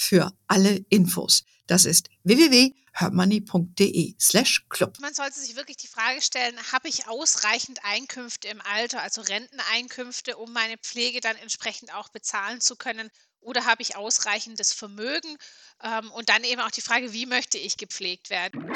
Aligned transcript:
für 0.00 0.32
alle 0.46 0.82
Infos. 0.88 1.44
Das 1.66 1.84
ist 1.84 2.08
www.hermoney.de 2.24 4.14
slash 4.18 4.64
club. 4.70 4.98
Man 4.98 5.12
sollte 5.12 5.38
sich 5.38 5.56
wirklich 5.56 5.76
die 5.76 5.88
Frage 5.88 6.22
stellen, 6.22 6.56
habe 6.72 6.88
ich 6.88 7.06
ausreichend 7.06 7.84
Einkünfte 7.84 8.48
im 8.48 8.62
Alter, 8.62 9.02
also 9.02 9.20
Renteneinkünfte, 9.20 10.38
um 10.38 10.52
meine 10.54 10.78
Pflege 10.78 11.20
dann 11.20 11.36
entsprechend 11.36 11.94
auch 11.94 12.08
bezahlen 12.08 12.62
zu 12.62 12.76
können? 12.76 13.10
Oder 13.40 13.66
habe 13.66 13.82
ich 13.82 13.94
ausreichendes 13.96 14.72
Vermögen? 14.72 15.36
Ähm, 15.82 16.10
und 16.12 16.30
dann 16.30 16.44
eben 16.44 16.62
auch 16.62 16.70
die 16.70 16.80
Frage, 16.80 17.12
wie 17.12 17.26
möchte 17.26 17.58
ich 17.58 17.76
gepflegt 17.76 18.30
werden? 18.30 18.72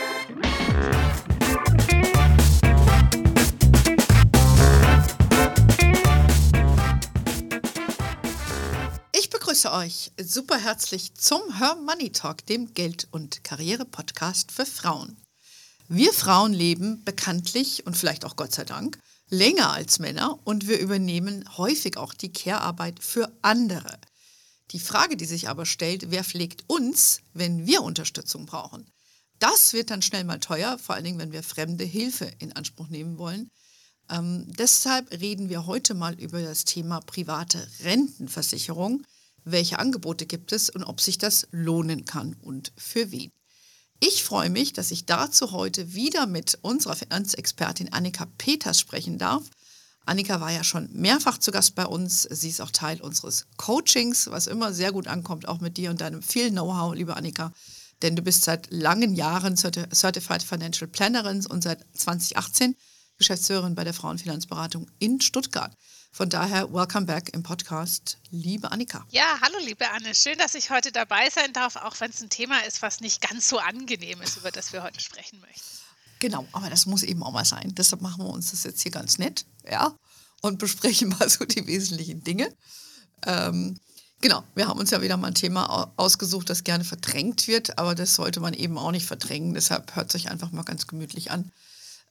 Begrüße 9.64 9.72
euch 9.72 10.12
super 10.22 10.58
herzlich 10.58 11.14
zum 11.14 11.40
Her 11.56 11.76
Money 11.76 12.10
Talk, 12.10 12.44
dem 12.46 12.74
Geld- 12.74 13.08
und 13.12 13.44
Karriere-Podcast 13.44 14.52
für 14.52 14.66
Frauen. 14.66 15.16
Wir 15.88 16.12
Frauen 16.12 16.52
leben 16.52 17.02
bekanntlich 17.04 17.86
und 17.86 17.96
vielleicht 17.96 18.26
auch 18.26 18.36
Gott 18.36 18.52
sei 18.52 18.64
Dank 18.64 18.98
länger 19.30 19.72
als 19.72 20.00
Männer 20.00 20.38
und 20.44 20.68
wir 20.68 20.78
übernehmen 20.80 21.48
häufig 21.56 21.96
auch 21.96 22.12
die 22.12 22.30
Care-Arbeit 22.30 23.02
für 23.02 23.32
andere. 23.40 23.98
Die 24.72 24.80
Frage, 24.80 25.16
die 25.16 25.24
sich 25.24 25.48
aber 25.48 25.64
stellt, 25.64 26.10
wer 26.10 26.24
pflegt 26.24 26.64
uns, 26.66 27.20
wenn 27.32 27.66
wir 27.66 27.82
Unterstützung 27.82 28.44
brauchen? 28.44 28.86
Das 29.38 29.72
wird 29.72 29.88
dann 29.88 30.02
schnell 30.02 30.24
mal 30.24 30.40
teuer, 30.40 30.78
vor 30.78 30.94
allen 30.94 31.04
Dingen, 31.04 31.18
wenn 31.18 31.32
wir 31.32 31.42
fremde 31.42 31.84
Hilfe 31.84 32.30
in 32.38 32.52
Anspruch 32.52 32.88
nehmen 32.88 33.16
wollen. 33.16 33.50
Ähm, 34.10 34.44
deshalb 34.58 35.10
reden 35.10 35.48
wir 35.48 35.64
heute 35.64 35.94
mal 35.94 36.20
über 36.20 36.42
das 36.42 36.66
Thema 36.66 37.00
private 37.00 37.66
Rentenversicherung 37.82 39.02
welche 39.44 39.78
Angebote 39.78 40.26
gibt 40.26 40.52
es 40.52 40.70
und 40.70 40.84
ob 40.84 41.00
sich 41.00 41.18
das 41.18 41.46
lohnen 41.50 42.04
kann 42.04 42.34
und 42.40 42.72
für 42.76 43.10
wen. 43.10 43.32
Ich 44.00 44.24
freue 44.24 44.50
mich, 44.50 44.72
dass 44.72 44.90
ich 44.90 45.06
dazu 45.06 45.52
heute 45.52 45.94
wieder 45.94 46.26
mit 46.26 46.58
unserer 46.62 46.96
Finanzexpertin 46.96 47.92
Annika 47.92 48.26
Peters 48.38 48.80
sprechen 48.80 49.18
darf. 49.18 49.44
Annika 50.06 50.40
war 50.40 50.50
ja 50.50 50.64
schon 50.64 50.90
mehrfach 50.92 51.38
zu 51.38 51.50
Gast 51.50 51.74
bei 51.74 51.86
uns. 51.86 52.22
Sie 52.22 52.50
ist 52.50 52.60
auch 52.60 52.70
Teil 52.70 53.00
unseres 53.00 53.46
Coachings, 53.56 54.30
was 54.30 54.46
immer 54.46 54.74
sehr 54.74 54.92
gut 54.92 55.06
ankommt, 55.06 55.48
auch 55.48 55.60
mit 55.60 55.76
dir 55.78 55.90
und 55.90 56.00
deinem 56.00 56.22
viel 56.22 56.50
Know-how, 56.50 56.94
liebe 56.94 57.16
Annika. 57.16 57.52
Denn 58.02 58.16
du 58.16 58.22
bist 58.22 58.42
seit 58.42 58.70
langen 58.70 59.14
Jahren 59.14 59.56
Certified 59.56 60.42
Financial 60.42 60.88
Plannerin 60.88 61.46
und 61.46 61.62
seit 61.62 61.86
2018 61.94 62.76
Geschäftsführerin 63.16 63.74
bei 63.74 63.84
der 63.84 63.94
Frauenfinanzberatung 63.94 64.90
in 64.98 65.20
Stuttgart. 65.20 65.74
Von 66.14 66.30
daher, 66.30 66.72
welcome 66.72 67.06
back 67.06 67.34
im 67.34 67.42
Podcast, 67.42 68.18
liebe 68.30 68.70
Annika. 68.70 69.04
Ja, 69.10 69.36
hallo 69.42 69.56
liebe 69.64 69.90
Anne. 69.90 70.14
Schön, 70.14 70.38
dass 70.38 70.54
ich 70.54 70.70
heute 70.70 70.92
dabei 70.92 71.28
sein 71.28 71.52
darf, 71.52 71.74
auch 71.74 71.98
wenn 71.98 72.08
es 72.08 72.22
ein 72.22 72.30
Thema 72.30 72.64
ist, 72.68 72.82
was 72.82 73.00
nicht 73.00 73.20
ganz 73.20 73.48
so 73.48 73.58
angenehm 73.58 74.22
ist, 74.22 74.36
über 74.36 74.52
das 74.52 74.72
wir 74.72 74.84
heute 74.84 75.00
sprechen 75.00 75.40
möchten. 75.40 75.66
Genau, 76.20 76.46
aber 76.52 76.70
das 76.70 76.86
muss 76.86 77.02
eben 77.02 77.24
auch 77.24 77.32
mal 77.32 77.44
sein. 77.44 77.74
Deshalb 77.74 78.00
machen 78.00 78.24
wir 78.24 78.30
uns 78.30 78.52
das 78.52 78.62
jetzt 78.62 78.80
hier 78.82 78.92
ganz 78.92 79.18
nett, 79.18 79.44
ja, 79.68 79.92
und 80.40 80.60
besprechen 80.60 81.08
mal 81.18 81.28
so 81.28 81.44
die 81.46 81.66
wesentlichen 81.66 82.22
Dinge. 82.22 82.48
Ähm, 83.26 83.80
genau, 84.20 84.44
wir 84.54 84.68
haben 84.68 84.78
uns 84.78 84.92
ja 84.92 85.02
wieder 85.02 85.16
mal 85.16 85.26
ein 85.28 85.34
Thema 85.34 85.92
ausgesucht, 85.96 86.48
das 86.48 86.62
gerne 86.62 86.84
verdrängt 86.84 87.48
wird, 87.48 87.76
aber 87.76 87.96
das 87.96 88.14
sollte 88.14 88.38
man 88.38 88.54
eben 88.54 88.78
auch 88.78 88.92
nicht 88.92 89.06
verdrängen. 89.06 89.52
Deshalb 89.52 89.96
hört 89.96 90.12
sich 90.12 90.30
einfach 90.30 90.52
mal 90.52 90.62
ganz 90.62 90.86
gemütlich 90.86 91.32
an. 91.32 91.50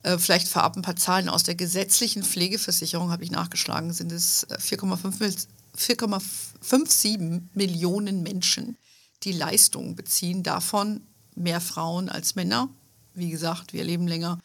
Äh, 0.03 0.19
vielleicht 0.19 0.47
vorab 0.47 0.75
ein 0.75 0.83
paar 0.83 0.95
Zahlen 0.95 1.29
aus 1.29 1.43
der 1.43 1.55
gesetzlichen 1.55 2.23
Pflegeversicherung, 2.23 3.11
habe 3.11 3.23
ich 3.23 3.31
nachgeschlagen, 3.31 3.93
sind 3.93 4.11
es 4.11 4.47
4,57 4.49 7.15
äh, 7.15 7.41
Millionen 7.53 8.21
Menschen, 8.21 8.77
die 9.23 9.31
Leistungen 9.31 9.95
beziehen. 9.95 10.43
Davon 10.43 11.01
mehr 11.35 11.61
Frauen 11.61 12.09
als 12.09 12.35
Männer. 12.35 12.69
Wie 13.13 13.29
gesagt, 13.29 13.73
wir 13.73 13.83
leben 13.83 14.07
länger 14.07 14.39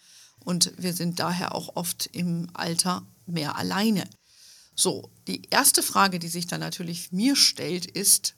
und 0.45 0.73
wir 0.79 0.95
sind 0.95 1.19
daher 1.19 1.55
auch 1.55 1.77
oft 1.77 2.09
im 2.13 2.49
Alter 2.55 3.03
mehr 3.27 3.57
alleine. 3.57 4.09
So, 4.75 5.11
die 5.27 5.43
erste 5.51 5.83
Frage, 5.83 6.21
die 6.21 6.29
sich 6.29 6.47
dann 6.47 6.61
natürlich 6.61 7.11
mir 7.11 7.35
stellt, 7.35 7.85
ist, 7.85 8.35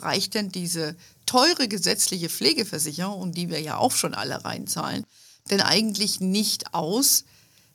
reicht 0.00 0.34
denn 0.34 0.50
diese 0.50 0.96
teure 1.26 1.68
gesetzliche 1.68 2.28
Pflegeversicherung, 2.28 3.20
um 3.20 3.32
die 3.32 3.50
wir 3.50 3.60
ja 3.60 3.76
auch 3.76 3.92
schon 3.92 4.14
alle 4.14 4.44
reinzahlen, 4.44 5.04
denn 5.50 5.60
eigentlich 5.60 6.20
nicht 6.20 6.74
aus 6.74 7.24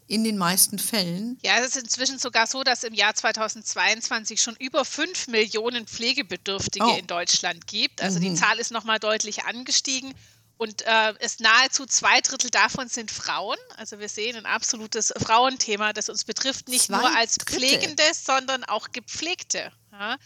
in 0.08 0.24
den 0.24 0.38
meisten 0.38 0.80
Fällen. 0.80 1.38
Ja, 1.44 1.60
es 1.60 1.76
ist 1.76 1.84
inzwischen 1.84 2.18
sogar 2.18 2.48
so, 2.48 2.64
dass 2.64 2.84
im 2.84 2.96
Jahr 2.96 3.14
2022 3.14 4.42
schon 4.42 4.56
über 4.56 4.84
5 4.84 5.28
Millionen 5.28 5.86
Pflegebedürftige 5.86 6.86
oh. 6.86 6.98
in 6.98 7.06
Deutschland 7.06 7.68
gibt. 7.68 8.02
Also 8.02 8.18
mhm. 8.20 8.24
die 8.24 8.34
Zahl 8.34 8.58
ist 8.58 8.72
nochmal 8.72 9.00
deutlich 9.00 9.46
angestiegen. 9.46 10.14
Und 10.58 10.82
äh, 10.82 11.14
es 11.20 11.40
nahezu 11.40 11.86
zwei 11.86 12.20
Drittel 12.22 12.50
davon 12.50 12.90
sind 12.90 13.12
Frauen. 13.12 13.58
Also 13.78 14.00
wir 14.00 14.10
sehen 14.10 14.36
ein 14.36 14.46
absolutes 14.48 15.14
Frauenthema, 15.16 15.94
das 15.94 16.10
uns 16.10 16.26
betrifft, 16.26 16.68
nicht 16.68 16.88
zwei 16.88 16.98
nur 16.98 17.16
als 17.16 17.36
Drittel. 17.36 17.70
Pflegende, 17.70 18.04
sondern 18.14 18.64
auch 18.66 18.92
Gepflegte. 18.92 19.72
Ja? 19.94 20.18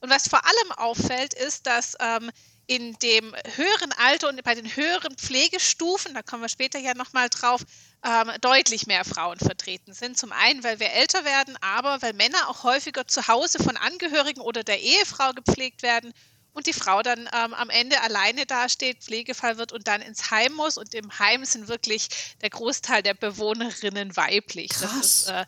Und 0.00 0.10
was 0.10 0.28
vor 0.28 0.42
allem 0.44 0.72
auffällt, 0.76 1.34
ist, 1.34 1.66
dass 1.66 1.96
ähm, 2.00 2.30
in 2.66 2.94
dem 3.00 3.34
höheren 3.56 3.92
Alter 3.92 4.28
und 4.28 4.42
bei 4.42 4.54
den 4.54 4.74
höheren 4.74 5.16
Pflegestufen, 5.16 6.14
da 6.14 6.22
kommen 6.22 6.42
wir 6.42 6.48
später 6.48 6.78
ja 6.78 6.94
nochmal 6.94 7.28
drauf, 7.28 7.62
ähm, 8.04 8.30
deutlich 8.40 8.86
mehr 8.86 9.04
Frauen 9.04 9.38
vertreten 9.38 9.92
sind. 9.92 10.18
Zum 10.18 10.32
einen, 10.32 10.64
weil 10.64 10.80
wir 10.80 10.90
älter 10.92 11.24
werden, 11.24 11.56
aber 11.60 12.00
weil 12.02 12.12
Männer 12.14 12.48
auch 12.48 12.64
häufiger 12.64 13.06
zu 13.06 13.28
Hause 13.28 13.62
von 13.62 13.76
Angehörigen 13.76 14.40
oder 14.40 14.64
der 14.64 14.80
Ehefrau 14.80 15.32
gepflegt 15.32 15.82
werden 15.82 16.12
und 16.54 16.66
die 16.66 16.72
Frau 16.72 17.02
dann 17.02 17.28
ähm, 17.34 17.52
am 17.52 17.68
Ende 17.68 18.00
alleine 18.00 18.46
dasteht, 18.46 19.02
Pflegefall 19.02 19.58
wird 19.58 19.72
und 19.72 19.88
dann 19.88 20.00
ins 20.00 20.30
Heim 20.30 20.52
muss. 20.52 20.78
Und 20.78 20.94
im 20.94 21.18
Heim 21.18 21.44
sind 21.44 21.66
wirklich 21.68 22.08
der 22.42 22.50
Großteil 22.50 23.02
der 23.02 23.14
Bewohnerinnen 23.14 24.16
weiblich. 24.16 24.70
Krass. 24.70 24.90
Das 24.92 25.04
ist 25.04 25.28
äh, 25.28 25.44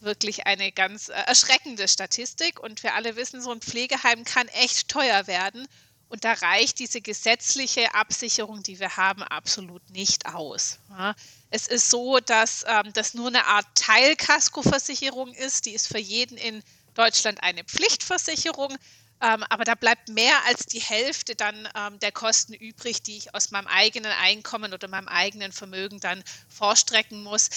wirklich 0.00 0.46
eine 0.46 0.70
ganz 0.70 1.08
äh, 1.08 1.12
erschreckende 1.12 1.88
Statistik. 1.88 2.60
Und 2.60 2.82
wir 2.82 2.94
alle 2.94 3.16
wissen, 3.16 3.40
so 3.40 3.50
ein 3.50 3.62
Pflegeheim 3.62 4.24
kann 4.24 4.48
echt 4.48 4.88
teuer 4.88 5.26
werden. 5.26 5.66
Und 6.10 6.24
da 6.24 6.32
reicht 6.32 6.80
diese 6.80 7.00
gesetzliche 7.00 7.94
Absicherung, 7.94 8.64
die 8.64 8.80
wir 8.80 8.96
haben, 8.96 9.22
absolut 9.22 9.88
nicht 9.90 10.26
aus. 10.26 10.78
Ja. 10.90 11.14
Es 11.50 11.68
ist 11.68 11.88
so, 11.88 12.18
dass 12.18 12.64
ähm, 12.66 12.92
das 12.92 13.14
nur 13.14 13.28
eine 13.28 13.46
Art 13.46 13.66
Teilkaskoversicherung 13.76 15.32
ist. 15.32 15.66
Die 15.66 15.70
ist 15.70 15.86
für 15.86 16.00
jeden 16.00 16.36
in 16.36 16.64
Deutschland 16.94 17.42
eine 17.44 17.62
Pflichtversicherung. 17.62 18.76
Ähm, 19.22 19.44
aber 19.50 19.64
da 19.64 19.76
bleibt 19.76 20.08
mehr 20.08 20.44
als 20.46 20.66
die 20.66 20.80
Hälfte 20.80 21.36
dann 21.36 21.68
ähm, 21.76 22.00
der 22.00 22.10
Kosten 22.10 22.54
übrig, 22.54 23.02
die 23.02 23.16
ich 23.16 23.32
aus 23.34 23.52
meinem 23.52 23.68
eigenen 23.68 24.10
Einkommen 24.10 24.72
oder 24.72 24.88
meinem 24.88 25.08
eigenen 25.08 25.52
Vermögen 25.52 26.00
dann 26.00 26.24
vorstrecken 26.48 27.22
muss. 27.22 27.50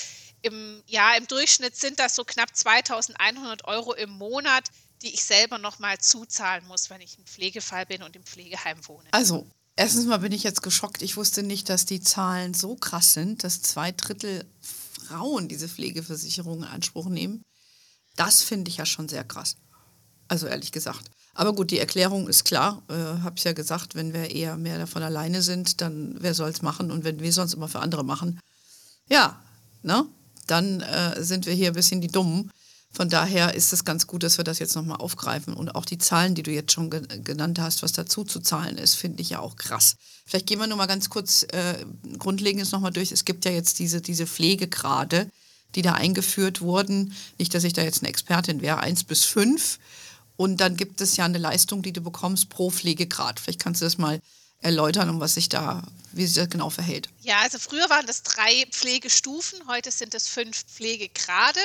Im, 0.44 0.84
ja, 0.86 1.16
im 1.16 1.26
Durchschnitt 1.26 1.76
sind 1.76 2.00
das 2.00 2.16
so 2.16 2.24
knapp 2.24 2.56
2100 2.56 3.66
Euro 3.66 3.94
im 3.94 4.12
Monat, 4.12 4.70
die 5.04 5.14
ich 5.14 5.24
selber 5.24 5.58
nochmal 5.58 5.98
zuzahlen 6.00 6.66
muss, 6.68 6.90
wenn 6.90 7.02
ich 7.02 7.18
ein 7.18 7.26
Pflegefall 7.26 7.86
bin 7.86 8.02
und 8.04 8.16
im 8.16 8.24
Pflegeheim 8.24 8.78
wohne. 8.88 9.08
Also, 9.12 9.48
erstens 9.76 10.06
mal 10.06 10.18
bin 10.18 10.32
ich 10.32 10.44
jetzt 10.44 10.64
geschockt. 10.64 11.02
Ich 11.02 11.18
wusste 11.18 11.44
nicht, 11.44 11.70
dass 11.70 11.86
die 11.86 12.02
Zahlen 12.02 12.54
so 12.54 12.76
krass 12.76 13.14
sind, 13.14 13.44
dass 13.44 13.62
zwei 13.62 13.92
Drittel 13.92 14.46
Frauen 14.62 15.48
diese 15.48 15.68
Pflegeversicherung 15.68 16.60
in 16.60 16.64
Anspruch 16.64 17.08
nehmen. 17.08 17.44
Das 18.16 18.42
finde 18.42 18.70
ich 18.70 18.78
ja 18.78 18.86
schon 18.86 19.10
sehr 19.10 19.24
krass. 19.24 19.58
Also 20.28 20.48
ehrlich 20.48 20.72
gesagt. 20.72 21.10
Aber 21.36 21.54
gut, 21.54 21.72
die 21.72 21.80
Erklärung 21.80 22.28
ist 22.28 22.46
klar. 22.46 22.84
Äh, 22.90 22.94
Habe 22.94 23.36
ich 23.38 23.44
ja 23.44 23.54
gesagt, 23.54 23.96
wenn 23.96 24.14
wir 24.14 24.32
eher 24.32 24.56
mehr 24.56 24.78
davon 24.78 25.04
alleine 25.04 25.42
sind, 25.42 25.82
dann 25.82 26.16
wer 26.20 26.34
soll 26.34 26.50
es 26.50 26.62
machen? 26.62 26.92
Und 26.92 27.04
wenn 27.04 27.20
wir 27.20 27.34
sonst 27.34 27.54
immer 27.54 27.68
für 27.68 27.80
andere 27.80 28.04
machen, 28.04 28.40
ja, 29.10 29.42
ne? 29.82 30.08
dann 30.48 30.82
äh, 30.82 31.24
sind 31.24 31.46
wir 31.46 31.54
hier 31.54 31.70
ein 31.70 31.74
bisschen 31.74 32.02
die 32.02 32.08
Dummen. 32.08 32.52
Von 32.96 33.10
daher 33.10 33.56
ist 33.56 33.74
es 33.74 33.86
ganz 33.86 34.06
gut, 34.06 34.22
dass 34.22 34.38
wir 34.38 34.44
das 34.44 34.60
jetzt 34.60 34.76
nochmal 34.76 34.98
aufgreifen. 34.98 35.56
Und 35.56 35.74
auch 35.74 35.86
die 35.86 35.98
Zahlen, 35.98 36.36
die 36.36 36.44
du 36.44 36.52
jetzt 36.52 36.72
schon 36.72 36.92
ge 36.92 37.02
genannt 37.24 37.60
hast, 37.60 37.82
was 37.82 37.92
dazu 37.92 38.24
zu 38.24 38.40
zahlen 38.40 38.78
ist, 38.78 38.94
finde 38.94 39.22
ich 39.22 39.32
ja 39.32 39.40
auch 39.40 39.56
krass. 39.56 39.96
Vielleicht 40.26 40.46
gehen 40.46 40.60
wir 40.60 40.68
nur 40.68 40.78
mal 40.78 40.86
ganz 40.86 41.10
kurz 41.10 41.44
äh, 41.52 41.86
grundlegendes 42.20 42.72
nochmal 42.72 42.92
durch. 42.92 43.12
Es 43.12 43.26
gibt 43.26 43.46
ja 43.46 43.52
jetzt 43.52 43.80
diese, 43.80 44.00
diese 44.00 44.28
Pflegegrade, 44.28 45.30
die 45.74 45.82
da 45.82 45.94
eingeführt 45.94 46.62
wurden. 46.62 47.16
Nicht, 47.40 47.56
dass 47.56 47.64
ich 47.64 47.74
da 47.74 47.82
jetzt 47.82 48.04
eine 48.04 48.10
Expertin 48.10 48.62
wäre, 48.62 48.80
eins 48.80 49.04
bis 49.04 49.24
fünf. 49.24 49.80
Und 50.36 50.58
dann 50.58 50.78
gibt 50.78 51.02
es 51.02 51.18
ja 51.18 51.26
eine 51.26 51.40
Leistung, 51.40 51.82
die 51.82 51.94
du 51.94 52.02
bekommst 52.02 52.50
pro 52.50 52.70
Pflegegrad. 52.70 53.40
Vielleicht 53.40 53.60
kannst 53.60 53.82
du 53.82 53.86
das 53.86 53.98
mal 53.98 54.20
erläutern, 54.60 55.10
um 55.10 55.20
was 55.20 55.34
sich 55.34 55.50
da, 55.50 55.84
wie 56.12 56.26
sich 56.26 56.36
das 56.36 56.50
genau 56.50 56.70
verhält. 56.70 57.10
Ja, 57.22 57.40
also 57.42 57.58
früher 57.58 57.90
waren 57.90 58.06
das 58.06 58.24
drei 58.24 58.66
Pflegestufen, 58.72 59.60
heute 59.68 59.92
sind 59.92 60.16
es 60.16 60.28
fünf 60.28 60.64
Pflegegrade. 60.66 61.60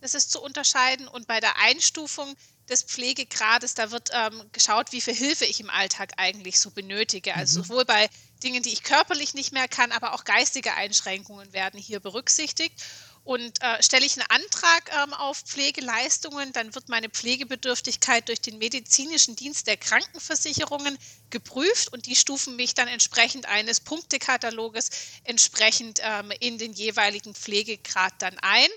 Das 0.00 0.14
ist 0.14 0.30
zu 0.30 0.40
unterscheiden. 0.40 1.08
Und 1.08 1.26
bei 1.26 1.40
der 1.40 1.56
Einstufung 1.58 2.34
des 2.68 2.82
Pflegegrades, 2.82 3.74
da 3.74 3.90
wird 3.90 4.10
ähm, 4.12 4.42
geschaut, 4.52 4.92
wie 4.92 5.00
viel 5.00 5.14
Hilfe 5.14 5.44
ich 5.44 5.60
im 5.60 5.70
Alltag 5.70 6.12
eigentlich 6.16 6.58
so 6.58 6.70
benötige. 6.70 7.34
Also 7.34 7.60
mhm. 7.60 7.64
sowohl 7.64 7.84
bei 7.84 8.08
Dingen, 8.42 8.62
die 8.62 8.72
ich 8.72 8.82
körperlich 8.82 9.34
nicht 9.34 9.52
mehr 9.52 9.68
kann, 9.68 9.92
aber 9.92 10.14
auch 10.14 10.24
geistige 10.24 10.74
Einschränkungen 10.74 11.52
werden 11.52 11.78
hier 11.78 12.00
berücksichtigt. 12.00 12.80
Und 13.22 13.62
äh, 13.62 13.82
stelle 13.82 14.06
ich 14.06 14.18
einen 14.18 14.30
Antrag 14.30 14.90
ähm, 14.94 15.12
auf 15.12 15.42
Pflegeleistungen, 15.42 16.52
dann 16.54 16.74
wird 16.74 16.88
meine 16.88 17.10
Pflegebedürftigkeit 17.10 18.26
durch 18.28 18.40
den 18.40 18.56
medizinischen 18.56 19.36
Dienst 19.36 19.66
der 19.66 19.76
Krankenversicherungen 19.76 20.96
geprüft 21.28 21.92
und 21.92 22.06
die 22.06 22.16
stufen 22.16 22.56
mich 22.56 22.72
dann 22.72 22.88
entsprechend 22.88 23.46
eines 23.46 23.80
Punktekataloges 23.80 24.90
entsprechend 25.24 26.00
ähm, 26.02 26.32
in 26.40 26.56
den 26.56 26.72
jeweiligen 26.72 27.34
Pflegegrad 27.34 28.14
dann 28.20 28.38
ein. 28.38 28.70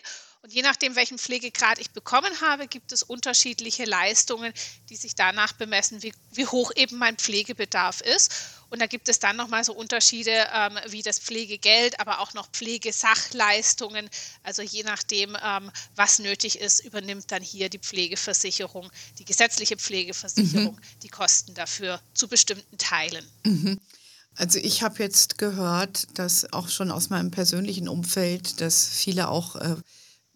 Und 0.44 0.52
je 0.52 0.62
nachdem, 0.62 0.98
welchen 0.98 1.18
Pflegegrad 1.18 1.80
ich 1.80 1.92
bekommen 1.92 2.42
habe, 2.42 2.68
gibt 2.68 2.92
es 2.92 3.02
unterschiedliche 3.02 3.86
Leistungen, 3.86 4.52
die 4.90 4.98
sich 4.98 5.16
danach 5.16 5.54
bemessen, 5.54 6.04
wie, 6.04 6.14
wie 6.34 6.46
hoch 6.46 6.74
eben 6.76 6.98
mein 6.98 7.16
Pflegebedarf 7.16 8.02
ist. 8.02 8.30
Und 8.70 8.82
da 8.82 8.88
gibt 8.88 9.08
es 9.08 9.20
dann 9.20 9.38
nochmal 9.38 9.64
so 9.64 9.74
Unterschiede 9.74 10.48
ähm, 10.54 10.78
wie 10.90 11.02
das 11.02 11.20
Pflegegeld, 11.20 11.98
aber 12.02 12.20
auch 12.20 12.34
noch 12.34 12.50
Pflegesachleistungen. 12.52 14.10
Also 14.44 14.62
je 14.62 14.84
nachdem, 14.84 15.38
ähm, 15.42 15.72
was 15.96 16.20
nötig 16.20 16.60
ist, 16.60 16.84
übernimmt 16.84 17.32
dann 17.32 17.42
hier 17.42 17.70
die 17.70 17.80
Pflegeversicherung, 17.80 18.92
die 19.20 19.26
gesetzliche 19.26 19.78
Pflegeversicherung, 19.78 20.76
mhm. 20.76 21.00
die 21.04 21.10
Kosten 21.10 21.54
dafür 21.54 22.02
zu 22.14 22.28
bestimmten 22.28 22.78
Teilen. 22.78 23.26
Mhm. 23.46 23.80
Also 24.36 24.60
ich 24.60 24.84
habe 24.84 25.02
jetzt 25.02 25.38
gehört, 25.38 26.08
dass 26.16 26.52
auch 26.52 26.68
schon 26.68 26.92
aus 26.92 27.10
meinem 27.10 27.32
persönlichen 27.32 27.88
Umfeld, 27.88 28.60
dass 28.60 28.90
viele 28.90 29.30
auch 29.30 29.56
äh, 29.56 29.76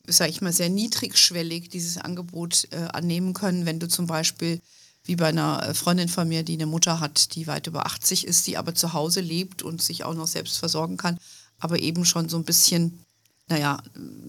sage 0.07 0.31
ich 0.31 0.41
mal, 0.41 0.53
sehr 0.53 0.69
niedrigschwellig 0.69 1.69
dieses 1.69 1.97
Angebot 1.97 2.67
äh, 2.71 2.87
annehmen 2.93 3.33
können, 3.33 3.65
wenn 3.65 3.79
du 3.79 3.87
zum 3.87 4.07
Beispiel 4.07 4.61
wie 5.03 5.15
bei 5.15 5.27
einer 5.27 5.67
äh, 5.67 5.73
Freundin 5.73 6.09
von 6.09 6.27
mir, 6.27 6.43
die 6.43 6.53
eine 6.53 6.65
Mutter 6.65 6.99
hat, 6.99 7.35
die 7.35 7.47
weit 7.47 7.67
über 7.67 7.85
80 7.85 8.27
ist, 8.27 8.47
die 8.47 8.57
aber 8.57 8.75
zu 8.75 8.93
Hause 8.93 9.21
lebt 9.21 9.63
und 9.63 9.81
sich 9.81 10.03
auch 10.03 10.13
noch 10.13 10.27
selbst 10.27 10.57
versorgen 10.57 10.97
kann, 10.97 11.17
aber 11.59 11.79
eben 11.79 12.05
schon 12.05 12.29
so 12.29 12.37
ein 12.37 12.43
bisschen, 12.43 12.99
naja, 13.47 13.81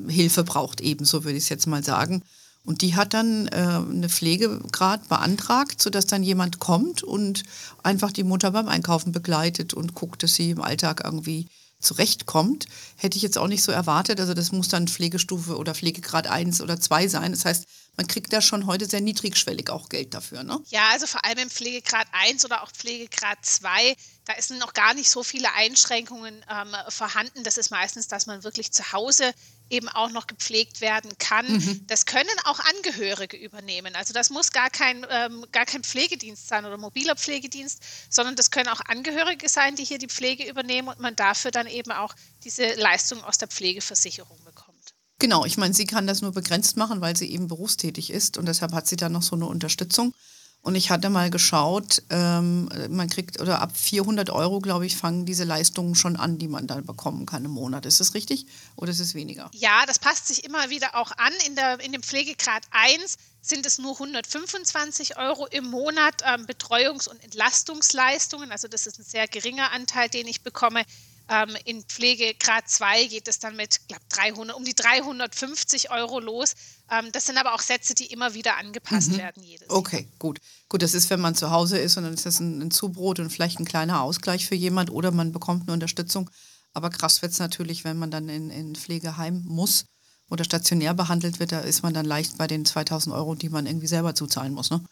Hilfe 0.08 0.44
braucht 0.44 0.80
eben, 0.80 1.04
so 1.04 1.24
würde 1.24 1.36
ich 1.36 1.44
es 1.44 1.48
jetzt 1.48 1.66
mal 1.66 1.84
sagen. 1.84 2.22
Und 2.64 2.82
die 2.82 2.96
hat 2.96 3.14
dann 3.14 3.48
äh, 3.48 3.80
eine 3.90 4.08
Pflegegrad 4.08 5.08
beantragt, 5.08 5.80
sodass 5.80 6.06
dann 6.06 6.22
jemand 6.22 6.58
kommt 6.58 7.02
und 7.02 7.44
einfach 7.82 8.12
die 8.12 8.24
Mutter 8.24 8.50
beim 8.50 8.68
Einkaufen 8.68 9.12
begleitet 9.12 9.74
und 9.74 9.94
guckt, 9.94 10.22
dass 10.22 10.34
sie 10.34 10.50
im 10.50 10.60
Alltag 10.60 11.02
irgendwie 11.04 11.46
zurechtkommt, 11.80 12.66
hätte 12.96 13.16
ich 13.16 13.22
jetzt 13.22 13.38
auch 13.38 13.46
nicht 13.46 13.62
so 13.62 13.72
erwartet. 13.72 14.20
Also 14.20 14.34
das 14.34 14.52
muss 14.52 14.68
dann 14.68 14.88
Pflegestufe 14.88 15.56
oder 15.56 15.74
Pflegegrad 15.74 16.26
1 16.26 16.60
oder 16.60 16.80
2 16.80 17.08
sein. 17.08 17.32
Das 17.32 17.44
heißt, 17.44 17.66
man 17.96 18.06
kriegt 18.06 18.32
da 18.32 18.40
schon 18.40 18.66
heute 18.66 18.86
sehr 18.86 19.00
niedrigschwellig 19.00 19.70
auch 19.70 19.88
Geld 19.88 20.14
dafür, 20.14 20.44
ne? 20.44 20.60
Ja, 20.68 20.88
also 20.92 21.06
vor 21.06 21.24
allem 21.24 21.38
im 21.38 21.50
Pflegegrad 21.50 22.06
1 22.12 22.44
oder 22.44 22.62
auch 22.62 22.70
Pflegegrad 22.70 23.38
2, 23.42 23.96
da 24.24 24.34
sind 24.40 24.60
noch 24.60 24.72
gar 24.72 24.94
nicht 24.94 25.10
so 25.10 25.22
viele 25.22 25.52
Einschränkungen 25.54 26.44
ähm, 26.48 26.74
vorhanden. 26.88 27.42
Das 27.42 27.58
ist 27.58 27.70
meistens, 27.70 28.06
dass 28.06 28.26
man 28.26 28.44
wirklich 28.44 28.70
zu 28.72 28.92
Hause 28.92 29.32
eben 29.70 29.88
auch 29.88 30.10
noch 30.10 30.26
gepflegt 30.26 30.80
werden 30.80 31.10
kann. 31.18 31.46
Mhm. 31.50 31.86
Das 31.86 32.06
können 32.06 32.28
auch 32.44 32.60
Angehörige 32.60 33.36
übernehmen. 33.36 33.94
Also 33.94 34.12
das 34.12 34.30
muss 34.30 34.52
gar 34.52 34.70
kein, 34.70 35.06
ähm, 35.10 35.44
gar 35.52 35.66
kein 35.66 35.82
Pflegedienst 35.82 36.48
sein 36.48 36.64
oder 36.64 36.76
mobiler 36.76 37.16
Pflegedienst, 37.16 37.82
sondern 38.10 38.36
das 38.36 38.50
können 38.50 38.68
auch 38.68 38.80
Angehörige 38.86 39.48
sein, 39.48 39.76
die 39.76 39.84
hier 39.84 39.98
die 39.98 40.08
Pflege 40.08 40.48
übernehmen 40.48 40.88
und 40.88 41.00
man 41.00 41.16
dafür 41.16 41.50
dann 41.50 41.66
eben 41.66 41.92
auch 41.92 42.14
diese 42.44 42.74
Leistung 42.74 43.22
aus 43.24 43.38
der 43.38 43.48
Pflegeversicherung 43.48 44.38
bekommt. 44.44 44.94
Genau, 45.20 45.44
ich 45.44 45.56
meine, 45.56 45.74
sie 45.74 45.86
kann 45.86 46.06
das 46.06 46.22
nur 46.22 46.32
begrenzt 46.32 46.76
machen, 46.76 47.00
weil 47.00 47.16
sie 47.16 47.30
eben 47.30 47.48
berufstätig 47.48 48.10
ist 48.10 48.38
und 48.38 48.46
deshalb 48.46 48.72
hat 48.72 48.86
sie 48.86 48.96
dann 48.96 49.12
noch 49.12 49.22
so 49.22 49.34
eine 49.34 49.46
Unterstützung. 49.46 50.14
Und 50.60 50.74
ich 50.74 50.90
hatte 50.90 51.08
mal 51.08 51.30
geschaut, 51.30 52.02
ähm, 52.10 52.68
man 52.90 53.08
kriegt, 53.08 53.40
oder 53.40 53.60
ab 53.62 53.70
400 53.74 54.28
Euro, 54.30 54.58
glaube 54.58 54.86
ich, 54.86 54.96
fangen 54.96 55.24
diese 55.24 55.44
Leistungen 55.44 55.94
schon 55.94 56.16
an, 56.16 56.38
die 56.38 56.48
man 56.48 56.66
dann 56.66 56.84
bekommen 56.84 57.26
kann 57.26 57.44
im 57.44 57.52
Monat. 57.52 57.86
Ist 57.86 58.00
das 58.00 58.14
richtig 58.14 58.46
oder 58.76 58.90
ist 58.90 59.00
es 59.00 59.14
weniger? 59.14 59.50
Ja, 59.54 59.86
das 59.86 59.98
passt 59.98 60.26
sich 60.26 60.44
immer 60.44 60.68
wieder 60.68 60.94
auch 60.96 61.12
an. 61.12 61.32
In, 61.46 61.54
der, 61.54 61.80
in 61.80 61.92
dem 61.92 62.02
Pflegegrad 62.02 62.64
1 62.72 63.16
sind 63.40 63.66
es 63.66 63.78
nur 63.78 63.92
125 63.92 65.16
Euro 65.16 65.46
im 65.46 65.70
Monat 65.70 66.22
ähm, 66.26 66.44
Betreuungs- 66.46 67.08
und 67.08 67.22
Entlastungsleistungen. 67.22 68.50
Also 68.50 68.68
das 68.68 68.86
ist 68.86 68.98
ein 68.98 69.04
sehr 69.04 69.28
geringer 69.28 69.72
Anteil, 69.72 70.08
den 70.08 70.26
ich 70.26 70.42
bekomme. 70.42 70.82
Ähm, 71.30 71.56
in 71.64 71.82
Pflegegrad 71.82 72.68
2 72.68 73.06
geht 73.06 73.28
es 73.28 73.38
dann 73.38 73.54
mit 73.56 73.86
glaub, 73.86 74.00
300, 74.08 74.56
um 74.56 74.64
die 74.64 74.74
350 74.74 75.90
Euro 75.90 76.20
los. 76.20 76.54
Ähm, 76.90 77.10
das 77.12 77.26
sind 77.26 77.36
aber 77.36 77.54
auch 77.54 77.60
Sätze, 77.60 77.94
die 77.94 78.06
immer 78.06 78.34
wieder 78.34 78.56
angepasst 78.56 79.12
mhm. 79.12 79.18
werden 79.18 79.42
jedes 79.42 79.68
Okay, 79.68 80.02
Jahr. 80.02 80.18
gut. 80.18 80.40
Gut, 80.68 80.82
das 80.82 80.94
ist, 80.94 81.10
wenn 81.10 81.20
man 81.20 81.34
zu 81.34 81.50
Hause 81.50 81.78
ist 81.78 81.96
und 81.96 82.04
dann 82.04 82.14
ist 82.14 82.24
das 82.24 82.40
ein, 82.40 82.62
ein 82.62 82.70
Zubrot 82.70 83.20
und 83.20 83.30
vielleicht 83.30 83.60
ein 83.60 83.66
kleiner 83.66 84.00
Ausgleich 84.00 84.46
für 84.46 84.54
jemand 84.54 84.90
oder 84.90 85.10
man 85.10 85.32
bekommt 85.32 85.62
eine 85.62 85.72
Unterstützung. 85.72 86.30
Aber 86.72 86.90
krass 86.90 87.22
wird 87.22 87.32
es 87.32 87.38
natürlich, 87.38 87.84
wenn 87.84 87.98
man 87.98 88.10
dann 88.10 88.28
in, 88.28 88.50
in 88.50 88.74
Pflegeheim 88.74 89.42
muss 89.46 89.86
oder 90.30 90.44
stationär 90.44 90.94
behandelt 90.94 91.40
wird, 91.40 91.52
da 91.52 91.60
ist 91.60 91.82
man 91.82 91.94
dann 91.94 92.06
leicht 92.06 92.38
bei 92.38 92.46
den 92.46 92.64
2000 92.64 93.14
Euro, 93.14 93.34
die 93.34 93.48
man 93.48 93.66
irgendwie 93.66 93.86
selber 93.86 94.14
zuzahlen 94.14 94.52
muss. 94.52 94.70
Ne? 94.70 94.82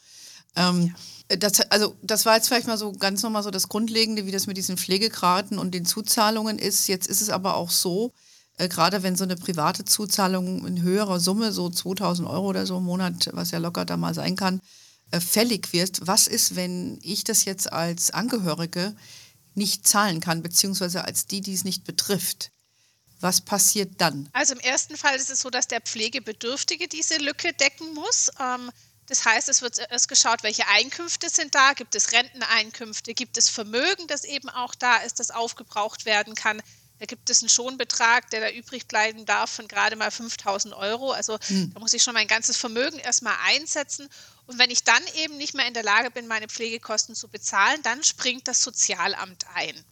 Ähm, 0.56 0.94
ja. 1.30 1.36
das, 1.36 1.60
also 1.70 1.96
das 2.02 2.26
war 2.26 2.36
jetzt 2.36 2.48
vielleicht 2.48 2.66
mal 2.66 2.78
so 2.78 2.92
ganz 2.92 3.22
nochmal 3.22 3.42
so 3.42 3.50
das 3.50 3.68
Grundlegende, 3.68 4.26
wie 4.26 4.32
das 4.32 4.46
mit 4.46 4.56
diesen 4.56 4.76
Pflegegraden 4.76 5.58
und 5.58 5.72
den 5.72 5.84
Zuzahlungen 5.84 6.58
ist. 6.58 6.88
Jetzt 6.88 7.06
ist 7.06 7.20
es 7.20 7.30
aber 7.30 7.56
auch 7.56 7.70
so, 7.70 8.12
äh, 8.58 8.68
gerade 8.68 9.02
wenn 9.02 9.16
so 9.16 9.24
eine 9.24 9.36
private 9.36 9.84
Zuzahlung 9.84 10.66
in 10.66 10.82
höherer 10.82 11.20
Summe, 11.20 11.52
so 11.52 11.68
2000 11.70 12.28
Euro 12.28 12.46
oder 12.46 12.66
so 12.66 12.78
im 12.78 12.84
Monat, 12.84 13.30
was 13.32 13.50
ja 13.50 13.58
locker 13.58 13.84
da 13.84 13.96
mal 13.96 14.14
sein 14.14 14.36
kann, 14.36 14.60
äh, 15.10 15.20
fällig 15.20 15.72
wird. 15.72 16.06
Was 16.06 16.26
ist, 16.26 16.56
wenn 16.56 16.98
ich 17.02 17.24
das 17.24 17.44
jetzt 17.44 17.72
als 17.72 18.10
Angehörige 18.10 18.96
nicht 19.54 19.86
zahlen 19.86 20.20
kann, 20.20 20.42
beziehungsweise 20.42 21.04
als 21.04 21.26
die, 21.26 21.40
die 21.40 21.54
es 21.54 21.64
nicht 21.64 21.84
betrifft? 21.84 22.50
Was 23.20 23.40
passiert 23.40 23.92
dann? 23.98 24.28
Also 24.32 24.54
im 24.54 24.60
ersten 24.60 24.96
Fall 24.96 25.16
ist 25.16 25.30
es 25.30 25.40
so, 25.40 25.48
dass 25.48 25.68
der 25.68 25.80
Pflegebedürftige 25.80 26.86
diese 26.86 27.16
Lücke 27.16 27.52
decken 27.54 27.94
muss. 27.94 28.30
Ähm, 28.38 28.70
das 29.06 29.24
heißt, 29.24 29.48
es 29.48 29.62
wird 29.62 29.78
erst 29.90 30.08
geschaut, 30.08 30.42
welche 30.42 30.66
Einkünfte 30.68 31.30
sind 31.30 31.54
da. 31.54 31.72
Gibt 31.74 31.94
es 31.94 32.12
Renteneinkünfte? 32.12 33.14
Gibt 33.14 33.36
es 33.36 33.48
Vermögen, 33.48 34.06
das 34.08 34.24
eben 34.24 34.48
auch 34.48 34.74
da 34.74 34.96
ist, 34.98 35.20
das 35.20 35.30
aufgebraucht 35.30 36.04
werden 36.04 36.34
kann? 36.34 36.60
Da 36.98 37.06
gibt 37.06 37.28
es 37.28 37.42
einen 37.42 37.50
Schonbetrag, 37.50 38.30
der 38.30 38.40
da 38.40 38.50
übrig 38.50 38.88
bleiben 38.88 39.26
darf 39.26 39.50
von 39.50 39.68
gerade 39.68 39.96
mal 39.96 40.10
5000 40.10 40.74
Euro. 40.74 41.12
Also 41.12 41.38
hm. 41.46 41.72
da 41.74 41.80
muss 41.80 41.92
ich 41.92 42.02
schon 42.02 42.14
mein 42.14 42.26
ganzes 42.26 42.56
Vermögen 42.56 42.98
erstmal 42.98 43.36
einsetzen. 43.44 44.08
Und 44.46 44.58
wenn 44.58 44.70
ich 44.70 44.82
dann 44.82 45.02
eben 45.16 45.36
nicht 45.36 45.54
mehr 45.54 45.66
in 45.66 45.74
der 45.74 45.82
Lage 45.82 46.10
bin, 46.10 46.26
meine 46.26 46.48
Pflegekosten 46.48 47.14
zu 47.14 47.28
bezahlen, 47.28 47.82
dann 47.82 48.02
springt 48.02 48.48
das 48.48 48.62
Sozialamt 48.62 49.44
ein. 49.54 49.84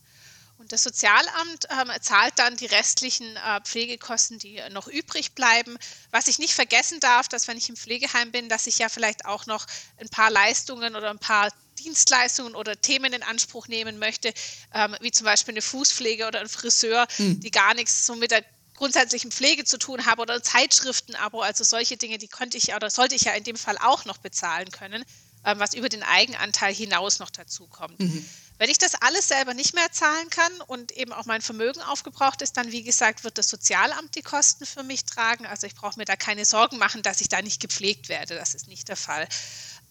Und 0.65 0.73
das 0.73 0.83
Sozialamt 0.83 1.67
ähm, 1.69 1.91
zahlt 2.01 2.39
dann 2.39 2.57
die 2.57 2.65
restlichen 2.65 3.37
äh, 3.37 3.61
Pflegekosten, 3.65 4.39
die 4.39 4.63
noch 4.71 4.89
übrig 4.89 5.35
bleiben. 5.35 5.77
Was 6.11 6.27
ich 6.27 6.39
nicht 6.39 6.55
vergessen 6.55 7.01
darf, 7.01 7.29
dass 7.29 7.49
wenn 7.49 7.59
ich 7.59 7.69
im 7.69 7.77
Pflegeheim 7.77 8.33
bin, 8.33 8.49
dass 8.49 8.67
ich 8.67 8.79
ja 8.79 8.89
vielleicht 8.89 9.27
auch 9.27 9.45
noch 9.45 9.67
ein 9.99 10.09
paar 10.09 10.31
Leistungen 10.31 10.97
oder 10.97 11.11
ein 11.11 11.19
paar 11.19 11.53
Dienstleistungen 11.81 12.55
oder 12.55 12.81
Themen 12.81 13.13
in 13.13 13.23
Anspruch 13.23 13.69
nehmen 13.69 13.99
möchte, 13.99 14.33
ähm, 14.73 14.97
wie 15.03 15.11
zum 15.11 15.27
Beispiel 15.27 15.53
eine 15.53 15.61
Fußpflege 15.61 16.27
oder 16.27 16.41
ein 16.41 16.49
Friseur, 16.49 17.07
mhm. 17.19 17.41
die 17.41 17.51
gar 17.51 17.75
nichts 17.75 18.07
so 18.07 18.15
mit 18.15 18.31
der 18.31 18.43
grundsätzlichen 18.75 19.33
Pflege 19.33 19.65
zu 19.65 19.77
tun 19.77 20.07
haben 20.07 20.19
oder 20.19 20.43
Zeitschriftenabo, 20.43 21.43
also 21.43 21.63
solche 21.63 21.99
Dinge, 21.99 22.17
die 22.17 22.29
konnte 22.29 22.57
ich 22.57 22.75
oder 22.75 22.89
sollte 22.89 23.17
ich 23.17 23.25
ja 23.25 23.35
in 23.35 23.45
dem 23.45 23.57
Fall 23.57 23.77
auch 23.77 24.07
noch 24.07 24.17
bezahlen 24.17 24.71
können, 24.71 25.05
ähm, 25.45 25.59
was 25.59 25.75
über 25.75 25.91
den 25.91 26.03
Eigenanteil 26.03 26.73
hinaus 26.73 27.19
noch 27.19 27.29
dazu 27.29 27.67
kommt. 27.67 28.01
Mhm. 28.01 28.27
Wenn 28.59 28.71
ich 28.71 28.79
das 28.79 28.95
alles 28.95 29.29
selber 29.29 29.53
nicht 29.53 29.75
mehr 29.75 29.91
zahlen 29.91 30.31
kann 30.31 30.53
und 30.69 30.93
eben 30.93 31.13
auch 31.13 31.25
mein 31.25 31.43
Vermögen 31.43 31.81
aufgebraucht 31.83 32.41
ist, 32.41 32.57
dann, 32.57 32.71
wie 32.71 32.85
gesagt, 32.85 33.25
wird 33.25 33.37
das 33.37 33.49
Sozialamt 33.49 34.15
die 34.15 34.23
Kosten 34.23 34.65
für 34.65 34.85
mich 34.85 35.05
tragen. 35.05 35.45
Also 35.47 35.67
ich 35.67 35.75
brauche 35.75 35.99
mir 35.99 36.05
da 36.05 36.15
keine 36.15 36.45
Sorgen 36.45 36.79
machen, 36.79 37.03
dass 37.03 37.21
ich 37.21 37.29
da 37.29 37.43
nicht 37.43 37.61
gepflegt 37.61 38.09
werde. 38.09 38.37
Das 38.37 38.55
ist 38.55 38.69
nicht 38.69 38.89
der 38.89 38.97
Fall. 38.97 39.27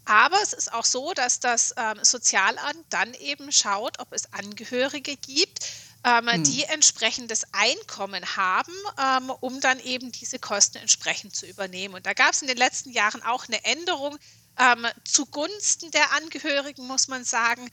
Aber 0.05 0.41
es 0.41 0.53
ist 0.53 0.71
auch 0.71 0.85
so, 0.85 1.13
dass 1.13 1.39
das 1.39 1.73
ähm, 1.77 1.99
Sozialamt 2.03 2.85
dann 2.89 3.13
eben 3.15 3.51
schaut, 3.51 3.99
ob 3.99 4.11
es 4.13 4.31
Angehörige 4.33 5.17
gibt, 5.17 5.65
ähm, 6.05 6.29
hm. 6.29 6.43
die 6.43 6.63
entsprechendes 6.63 7.45
Einkommen 7.53 8.35
haben, 8.35 8.73
ähm, 8.99 9.29
um 9.29 9.61
dann 9.61 9.79
eben 9.79 10.11
diese 10.11 10.39
Kosten 10.39 10.77
entsprechend 10.77 11.35
zu 11.35 11.45
übernehmen. 11.45 11.95
Und 11.95 12.05
da 12.05 12.13
gab 12.13 12.33
es 12.33 12.41
in 12.41 12.47
den 12.47 12.57
letzten 12.57 12.91
Jahren 12.91 13.23
auch 13.23 13.47
eine 13.47 13.63
Änderung 13.63 14.17
ähm, 14.59 14.85
zugunsten 15.05 15.91
der 15.91 16.13
Angehörigen, 16.13 16.85
muss 16.85 17.07
man 17.07 17.23
sagen. 17.23 17.69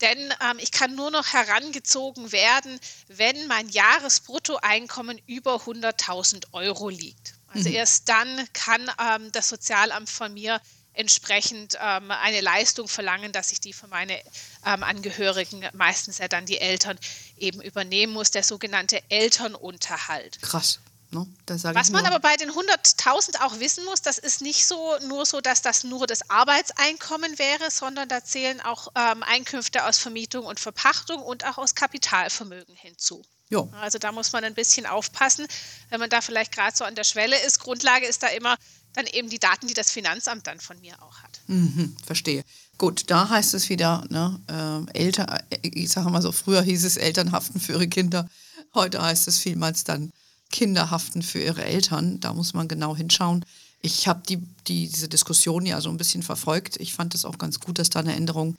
Denn 0.00 0.18
ähm, 0.18 0.58
ich 0.58 0.72
kann 0.72 0.94
nur 0.94 1.10
noch 1.10 1.32
herangezogen 1.32 2.32
werden, 2.32 2.78
wenn 3.08 3.46
mein 3.46 3.68
Jahresbruttoeinkommen 3.68 5.20
über 5.26 5.56
100.000 5.56 6.52
Euro 6.52 6.88
liegt. 6.88 7.34
Also 7.48 7.68
mhm. 7.68 7.76
erst 7.76 8.08
dann 8.08 8.48
kann 8.52 8.90
ähm, 9.00 9.32
das 9.32 9.48
Sozialamt 9.48 10.10
von 10.10 10.34
mir 10.34 10.60
entsprechend 10.92 11.76
ähm, 11.80 12.10
eine 12.10 12.40
Leistung 12.40 12.88
verlangen, 12.88 13.32
dass 13.32 13.52
ich 13.52 13.60
die 13.60 13.72
für 13.72 13.86
meine 13.86 14.18
ähm, 14.64 14.82
Angehörigen, 14.82 15.68
meistens 15.74 16.18
ja 16.18 16.28
dann 16.28 16.46
die 16.46 16.58
Eltern, 16.58 16.98
eben 17.36 17.60
übernehmen 17.60 18.12
muss, 18.12 18.30
der 18.30 18.42
sogenannte 18.42 19.02
Elternunterhalt. 19.10 20.40
Krass. 20.40 20.80
Ne? 21.10 21.26
Was 21.46 21.90
man 21.90 22.04
aber 22.04 22.18
bei 22.18 22.36
den 22.36 22.50
100.000 22.50 23.40
auch 23.40 23.60
wissen 23.60 23.84
muss, 23.84 24.02
das 24.02 24.18
ist 24.18 24.40
nicht 24.40 24.66
so 24.66 24.96
nur 25.06 25.24
so, 25.24 25.40
dass 25.40 25.62
das 25.62 25.84
nur 25.84 26.06
das 26.06 26.28
Arbeitseinkommen 26.30 27.38
wäre, 27.38 27.70
sondern 27.70 28.08
da 28.08 28.24
zählen 28.24 28.60
auch 28.60 28.88
ähm, 28.96 29.22
Einkünfte 29.22 29.86
aus 29.86 29.98
Vermietung 29.98 30.44
und 30.44 30.58
Verpachtung 30.58 31.22
und 31.22 31.46
auch 31.46 31.58
aus 31.58 31.74
Kapitalvermögen 31.74 32.74
hinzu. 32.74 33.22
Jo. 33.48 33.70
Also 33.80 33.98
da 33.98 34.10
muss 34.10 34.32
man 34.32 34.42
ein 34.42 34.54
bisschen 34.54 34.86
aufpassen, 34.86 35.46
wenn 35.90 36.00
man 36.00 36.10
da 36.10 36.20
vielleicht 36.20 36.50
gerade 36.50 36.76
so 36.76 36.84
an 36.84 36.96
der 36.96 37.04
Schwelle 37.04 37.36
ist. 37.46 37.60
Grundlage 37.60 38.06
ist 38.06 38.22
da 38.24 38.28
immer 38.28 38.56
dann 38.94 39.06
eben 39.06 39.28
die 39.28 39.38
Daten, 39.38 39.68
die 39.68 39.74
das 39.74 39.90
Finanzamt 39.90 40.46
dann 40.46 40.58
von 40.58 40.80
mir 40.80 41.00
auch 41.02 41.22
hat. 41.22 41.40
Mhm, 41.46 41.96
verstehe. 42.04 42.42
Gut, 42.78 43.04
da 43.08 43.28
heißt 43.28 43.54
es 43.54 43.68
wieder, 43.68 44.04
ne, 44.08 44.88
äh, 44.94 44.98
Eltern, 44.98 45.28
äh, 45.50 45.58
ich 45.62 45.90
sage 45.90 46.10
mal 46.10 46.22
so, 46.22 46.32
früher 46.32 46.62
hieß 46.62 46.84
es 46.84 46.96
Eltern 46.96 47.30
haften 47.30 47.60
für 47.60 47.72
ihre 47.72 47.88
Kinder, 47.88 48.28
heute 48.74 49.00
heißt 49.00 49.28
es 49.28 49.38
vielmals 49.38 49.84
dann 49.84 50.10
Kinder 50.50 50.90
haften 50.90 51.22
für 51.22 51.40
ihre 51.40 51.64
Eltern. 51.64 52.20
Da 52.20 52.32
muss 52.32 52.54
man 52.54 52.68
genau 52.68 52.96
hinschauen. 52.96 53.44
Ich 53.82 54.08
habe 54.08 54.22
die, 54.28 54.38
die, 54.66 54.88
diese 54.88 55.08
Diskussion 55.08 55.66
ja 55.66 55.80
so 55.80 55.90
ein 55.90 55.96
bisschen 55.96 56.22
verfolgt. 56.22 56.76
Ich 56.80 56.94
fand 56.94 57.14
es 57.14 57.24
auch 57.24 57.38
ganz 57.38 57.60
gut, 57.60 57.78
dass 57.78 57.90
da 57.90 58.00
eine 58.00 58.14
Änderung 58.14 58.56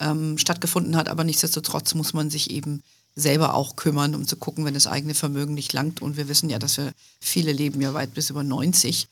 ähm, 0.00 0.38
stattgefunden 0.38 0.96
hat, 0.96 1.08
aber 1.08 1.24
nichtsdestotrotz 1.24 1.94
muss 1.94 2.12
man 2.12 2.30
sich 2.30 2.50
eben 2.50 2.82
selber 3.14 3.54
auch 3.54 3.76
kümmern, 3.76 4.14
um 4.14 4.26
zu 4.26 4.36
gucken, 4.36 4.64
wenn 4.64 4.74
das 4.74 4.86
eigene 4.86 5.14
Vermögen 5.14 5.54
nicht 5.54 5.72
langt. 5.72 6.00
Und 6.00 6.16
wir 6.16 6.28
wissen 6.28 6.48
ja, 6.48 6.58
dass 6.58 6.78
wir 6.78 6.92
viele 7.20 7.52
leben 7.52 7.80
ja 7.80 7.92
weit 7.92 8.14
bis 8.14 8.30
über 8.30 8.42
90. 8.42 9.08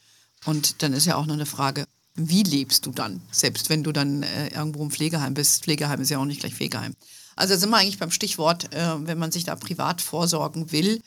Und 0.47 0.83
dann 0.83 0.93
ist 0.95 1.07
ja 1.07 1.17
auch 1.17 1.27
noch 1.27 1.35
eine 1.35 1.47
Frage, 1.47 1.85
wie 2.15 2.43
lebst 2.43 2.87
du 2.87 2.93
dann? 2.93 3.21
Selbst 3.31 3.69
wenn 3.69 3.85
du 3.85 3.93
dann 3.93 4.23
äh, 4.23 4.49
irgendwo 4.49 4.83
im 4.83 4.91
Pflegeheim 4.91 5.35
bist. 5.35 5.65
Pflegeheim 5.65 6.01
ist 6.01 6.11
ja 6.11 6.19
auch 6.19 6.25
nicht 6.25 6.41
gleich 6.41 6.55
Pflegeheim. 6.55 6.95
Also 7.37 7.57
sind 7.57 7.71
wir 7.71 7.77
eigentlich 7.77 7.99
beim 7.99 8.11
Stichwort, 8.11 8.73
äh, 8.75 9.07
wenn 9.07 9.19
man 9.19 9.33
sich 9.33 9.45
da 9.45 9.57
privat 9.57 10.01
vorsorgen 10.01 10.73
will, 10.73 11.03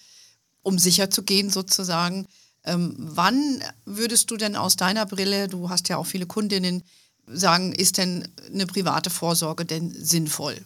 um 0.63 0.79
sicher 0.79 1.09
zu 1.09 1.23
gehen 1.23 1.49
sozusagen. 1.49 2.25
Ähm, 2.65 2.95
wann 2.97 3.63
würdest 3.85 4.31
du 4.31 4.37
denn 4.37 4.55
aus 4.55 4.75
deiner 4.75 5.05
Brille, 5.05 5.47
du 5.47 5.69
hast 5.69 5.89
ja 5.89 5.97
auch 5.97 6.05
viele 6.05 6.25
Kundinnen, 6.25 6.83
sagen, 7.27 7.73
ist 7.73 7.97
denn 7.97 8.27
eine 8.53 8.65
private 8.65 9.09
Vorsorge 9.09 9.65
denn 9.65 9.93
sinnvoll? 9.93 10.57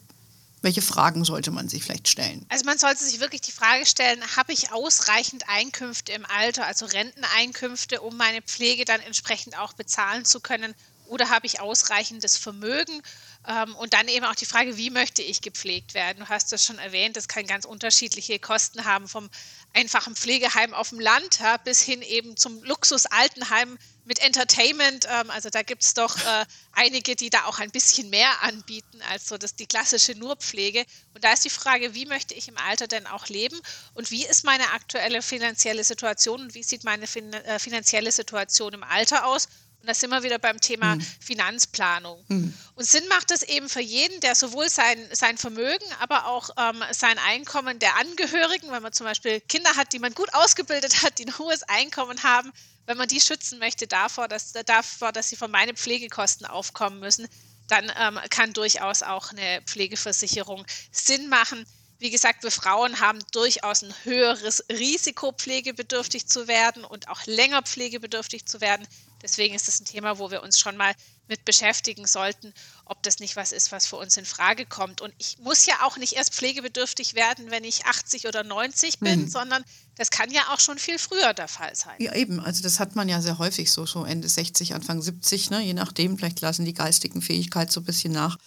Welche 0.62 0.82
Fragen 0.82 1.24
sollte 1.24 1.52
man 1.52 1.70
sich 1.70 1.84
vielleicht 1.84 2.08
stellen? 2.08 2.46
Also 2.50 2.66
man 2.66 2.80
sollte 2.80 3.04
sich 3.04 3.20
wirklich 3.20 3.42
die 3.42 3.52
Frage 3.52 3.86
stellen, 3.86 4.20
habe 4.36 4.54
ich 4.54 4.72
ausreichend 4.72 5.44
Einkünfte 5.48 6.14
im 6.14 6.26
Alter, 6.26 6.66
also 6.66 6.86
Renteneinkünfte, 6.88 8.02
um 8.02 8.18
meine 8.18 8.42
Pflege 8.42 8.84
dann 8.84 9.02
entsprechend 9.02 9.58
auch 9.58 9.74
bezahlen 9.74 10.26
zu 10.26 10.40
können? 10.40 10.74
Oder 11.06 11.30
habe 11.30 11.46
ich 11.46 11.62
ausreichendes 11.62 12.38
Vermögen? 12.38 13.02
Ähm, 13.48 13.76
und 13.76 13.94
dann 13.94 14.08
eben 14.08 14.26
auch 14.26 14.36
die 14.36 14.46
Frage, 14.46 14.78
wie 14.78 14.90
möchte 14.90 15.22
ich 15.22 15.42
gepflegt 15.42 15.94
werden? 15.94 16.20
Du 16.20 16.28
hast 16.28 16.52
das 16.52 16.66
schon 16.66 16.80
erwähnt, 16.80 17.16
das 17.16 17.28
kann 17.28 17.46
ganz 17.46 17.64
unterschiedliche 17.64 18.40
Kosten 18.40 18.84
haben, 18.84 19.08
vom 19.08 19.30
einfachen 19.78 20.16
Pflegeheim 20.16 20.74
auf 20.74 20.90
dem 20.90 21.00
Land 21.00 21.40
ja, 21.40 21.58
bis 21.58 21.82
hin 21.82 22.02
eben 22.02 22.36
zum 22.36 22.64
Luxus-Altenheim 22.64 23.78
mit 24.06 24.20
Entertainment. 24.20 25.06
Ähm, 25.08 25.30
also 25.30 25.50
da 25.52 25.62
gibt 25.62 25.84
es 25.84 25.94
doch 25.94 26.18
äh, 26.18 26.46
einige, 26.72 27.16
die 27.16 27.30
da 27.30 27.46
auch 27.46 27.60
ein 27.60 27.70
bisschen 27.70 28.10
mehr 28.10 28.42
anbieten 28.42 29.02
als 29.12 29.28
so 29.28 29.38
das, 29.38 29.56
die 29.56 29.68
klassische 29.68 30.14
Nurpflege. 30.14 30.84
Und 31.14 31.24
da 31.24 31.32
ist 31.32 31.46
die 31.46 31.52
Frage, 31.52 31.94
wie 31.94 32.08
möchte 32.08 32.34
ich 32.34 32.48
im 32.48 32.58
Alter 32.58 32.88
denn 32.88 33.06
auch 33.06 33.28
leben 33.28 33.60
und 33.94 34.10
wie 34.10 34.26
ist 34.26 34.44
meine 34.44 34.72
aktuelle 34.72 35.22
finanzielle 35.22 35.84
Situation 35.84 36.42
und 36.42 36.56
wie 36.56 36.64
sieht 36.64 36.84
meine 36.84 37.06
fin 37.06 37.32
äh, 37.34 37.60
finanzielle 37.60 38.12
Situation 38.12 38.74
im 38.74 38.84
Alter 38.84 39.28
aus? 39.28 39.48
Und 39.82 39.88
da 39.88 39.94
sind 39.94 40.10
wir 40.10 40.24
wieder 40.24 40.40
beim 40.40 40.60
Thema 40.60 40.96
mhm. 40.96 41.02
Finanzplanung. 41.02 42.24
Mhm. 42.28 42.54
Und 42.76 42.86
Sinn 42.86 43.08
macht 43.08 43.32
es 43.32 43.44
eben 43.44 43.70
für 43.70 43.82
jeden, 43.82 44.20
der 44.22 44.36
sowohl 44.36 44.70
sein, 44.70 44.98
sein 45.12 45.38
Vermögen, 45.38 45.86
aber 46.00 46.28
auch 46.28 46.50
ähm, 46.58 46.84
sein 46.92 47.18
Einkommen 47.20 47.80
der 47.80 47.96
Angehörigen, 47.98 48.72
wenn 48.72 48.84
man 48.84 48.94
zum 48.94 49.06
Beispiel 49.06 49.40
Kinder 49.42 49.76
hat, 49.76 49.94
die 49.94 50.00
man 50.00 50.14
gut 50.14 50.34
ausgebildet 50.34 51.04
hat, 51.04 51.20
die 51.20 51.26
ein 51.26 51.38
hohes 51.38 51.64
Einkommen 51.64 52.24
haben, 52.24 52.52
wenn 52.86 52.98
man 52.98 53.08
die 53.08 53.22
schützen 53.22 53.60
möchte 53.60 53.86
davor, 53.86 54.28
dass, 54.28 54.54
davor, 54.54 55.12
dass 55.12 55.30
sie 55.30 55.36
von 55.36 55.52
meinen 55.52 55.76
Pflegekosten 55.76 56.48
aufkommen 56.48 57.00
müssen, 57.00 57.28
dann 57.68 57.92
ähm, 58.00 58.20
kann 58.30 58.54
durchaus 58.54 59.04
auch 59.04 59.32
eine 59.32 59.62
Pflegeversicherung 59.66 60.66
Sinn 60.92 61.28
machen. 61.28 61.66
Wie 62.00 62.10
gesagt, 62.10 62.44
wir 62.44 62.52
Frauen 62.52 63.00
haben 63.00 63.20
durchaus 63.32 63.82
ein 63.82 63.94
höheres 64.04 64.64
Risiko, 64.70 65.32
pflegebedürftig 65.32 66.28
zu 66.28 66.48
werden 66.48 66.86
und 66.86 67.10
auch 67.10 67.26
länger 67.26 67.62
pflegebedürftig 67.64 68.46
zu 68.46 68.62
werden. 68.62 68.88
Deswegen 69.22 69.56
ist 69.56 69.68
das 69.68 69.80
ein 69.80 69.86
Thema, 69.86 70.20
wo 70.20 70.32
wir 70.32 70.44
uns 70.44 70.60
schon 70.60 70.78
mal 70.78 70.94
mit 71.28 71.44
beschäftigen 71.46 72.08
sollten, 72.08 72.54
ob 72.86 73.04
das 73.04 73.20
nicht 73.20 73.36
was 73.36 73.52
ist, 73.52 73.72
was 73.72 73.86
für 73.86 73.98
uns 73.98 74.16
in 74.18 74.26
Frage 74.26 74.66
kommt. 74.66 75.02
Und 75.02 75.14
ich 75.18 75.38
muss 75.40 75.66
ja 75.66 75.76
auch 75.84 75.98
nicht 75.98 76.14
erst 76.14 76.34
pflegebedürftig 76.34 77.16
werden, 77.16 77.52
wenn 77.52 77.64
ich 77.64 77.86
80 77.86 78.28
oder 78.28 78.44
90 78.44 79.00
bin, 79.00 79.22
mhm. 79.22 79.28
sondern 79.28 79.64
das 79.96 80.10
kann 80.10 80.32
ja 80.32 80.42
auch 80.54 80.60
schon 80.60 80.78
viel 80.78 81.00
früher 81.00 81.34
der 81.34 81.48
Fall 81.48 81.76
sein. 81.76 81.96
Ja, 82.00 82.16
eben. 82.16 82.40
Also 82.40 82.62
das 82.62 82.80
hat 82.80 82.96
man 82.96 83.10
ja 83.10 83.22
sehr 83.22 83.40
häufig 83.40 83.72
so, 83.72 83.86
so 83.86 84.06
Ende 84.06 84.30
60, 84.30 84.74
Anfang 84.74 85.02
70, 85.02 85.50
ne? 85.50 85.62
je 85.62 85.74
nachdem. 85.74 86.18
Vielleicht 86.18 86.42
lassen 86.42 86.66
die 86.66 86.74
geistigen 86.74 87.22
Fähigkeiten 87.22 87.72
so 87.72 87.82
ein 87.82 87.86
bisschen 87.86 88.14
nach. 88.14 88.38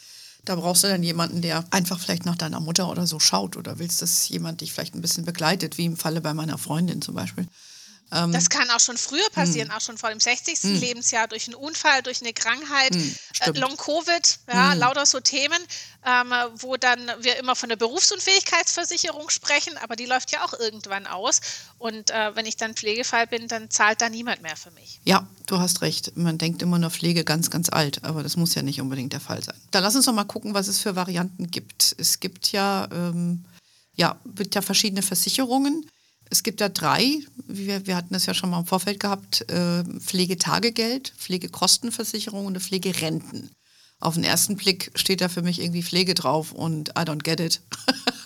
Da 0.45 0.57
brauchst 0.57 0.85
du 0.85 0.89
dann 0.89 1.03
jemanden, 1.03 1.43
der 1.43 1.65
einfach 1.71 2.01
vielleicht 2.01 2.25
nach 2.25 2.37
deiner 2.37 2.61
Mutter 2.61 2.89
oder 2.89 3.07
so 3.07 3.21
schaut 3.21 3.57
oder 3.57 3.79
willst, 3.79 4.01
dass 4.01 4.29
jemand 4.29 4.63
dich 4.63 4.73
vielleicht 4.73 4.95
ein 4.95 5.03
bisschen 5.03 5.27
begleitet, 5.27 5.77
wie 5.77 5.85
im 5.85 5.99
Falle 5.99 6.23
bei 6.23 6.33
meiner 6.33 6.57
Freundin 6.57 7.03
zum 7.03 7.15
Beispiel. 7.15 7.47
Ähm, 8.13 8.33
das 8.33 8.51
kann 8.51 8.69
auch 8.71 8.81
schon 8.81 8.97
früher 8.97 9.29
passieren, 9.31 9.69
mh. 9.69 9.77
auch 9.77 9.81
schon 9.81 9.99
vor 9.99 10.11
dem 10.11 10.21
60. 10.21 10.63
Mh. 10.63 10.79
Lebensjahr, 10.79 11.29
durch 11.29 11.47
einen 11.47 11.55
Unfall, 11.55 12.03
durch 12.03 12.21
eine 12.21 12.33
Krankheit, 12.33 12.95
äh, 12.95 13.51
Long-Covid, 13.55 14.39
ja, 14.53 14.75
lauter 14.75 15.07
so 15.07 15.21
Themen, 15.21 15.59
ähm, 16.05 16.33
wo 16.57 16.77
dann 16.77 17.01
wir 17.21 17.37
immer 17.39 17.55
von 17.55 17.69
der 17.69 17.77
Berufsunfähigkeitsversicherung 17.77 19.29
sprechen, 19.31 19.77
aber 19.79 19.97
die 19.97 20.07
läuft 20.07 20.33
ja 20.33 20.45
auch 20.45 20.55
irgendwann 20.59 21.07
aus. 21.07 21.41
Und 21.79 22.11
äh, 22.11 22.35
wenn 22.35 22.47
ich 22.47 22.57
dann 22.57 22.75
Pflegefall 22.75 23.27
bin, 23.27 23.49
dann 23.49 23.71
zahlt 23.71 24.01
da 24.01 24.09
niemand 24.09 24.43
mehr 24.43 24.57
für 24.57 24.71
mich. 24.73 25.01
Ja, 25.05 25.29
du 25.47 25.59
hast 25.59 25.83
recht. 25.83 26.17
Man 26.17 26.39
denkt 26.39 26.63
immer 26.63 26.79
nur 26.79 26.91
Pflege 26.91 27.25
ganz, 27.25 27.51
ganz 27.51 27.69
alt, 27.69 28.05
aber 28.05 28.23
das 28.23 28.37
muss 28.37 28.55
ja 28.55 28.63
nicht 28.63 28.81
unbedingt 28.81 29.13
der 29.13 29.21
Fall 29.21 29.43
sein. 29.43 29.57
Dann 29.71 29.83
lass 29.83 29.95
uns 29.95 30.07
doch 30.07 30.13
mal 30.13 30.25
gucken, 30.25 30.55
was 30.55 30.69
es 30.69 30.79
für 30.79 30.97
Varianten 30.97 31.51
gibt. 31.51 31.95
Es 31.99 32.21
gibt 32.21 32.53
ja, 32.53 32.89
ähm, 32.91 33.45
ja, 33.95 34.17
gibt 34.35 34.55
ja 34.55 34.63
verschiedene 34.63 35.03
Versicherungen. 35.03 35.90
Es 36.31 36.43
gibt 36.45 36.61
da 36.61 36.69
drei, 36.69 37.19
wir, 37.47 37.87
wir 37.87 37.97
hatten 37.97 38.15
das 38.15 38.27
ja 38.27 38.35
schon 38.35 38.51
mal 38.51 38.61
im 38.61 38.67
Vorfeld 38.67 39.01
gehabt, 39.01 39.51
äh, 39.51 39.83
Pflegetagegeld, 39.99 41.13
Pflegekostenversicherung 41.19 42.47
und 42.47 42.61
Pflegerenten. 42.61 43.51
Auf 43.99 44.15
den 44.15 44.25
ersten 44.25 44.57
Blick 44.57 44.93
steht 44.95 45.21
da 45.21 45.29
für 45.29 45.43
mich 45.43 45.61
irgendwie 45.61 45.83
Pflege 45.83 46.15
drauf 46.15 46.53
und 46.53 46.91
I 46.91 47.03
don't 47.03 47.23
get 47.23 47.41
it. 47.41 47.61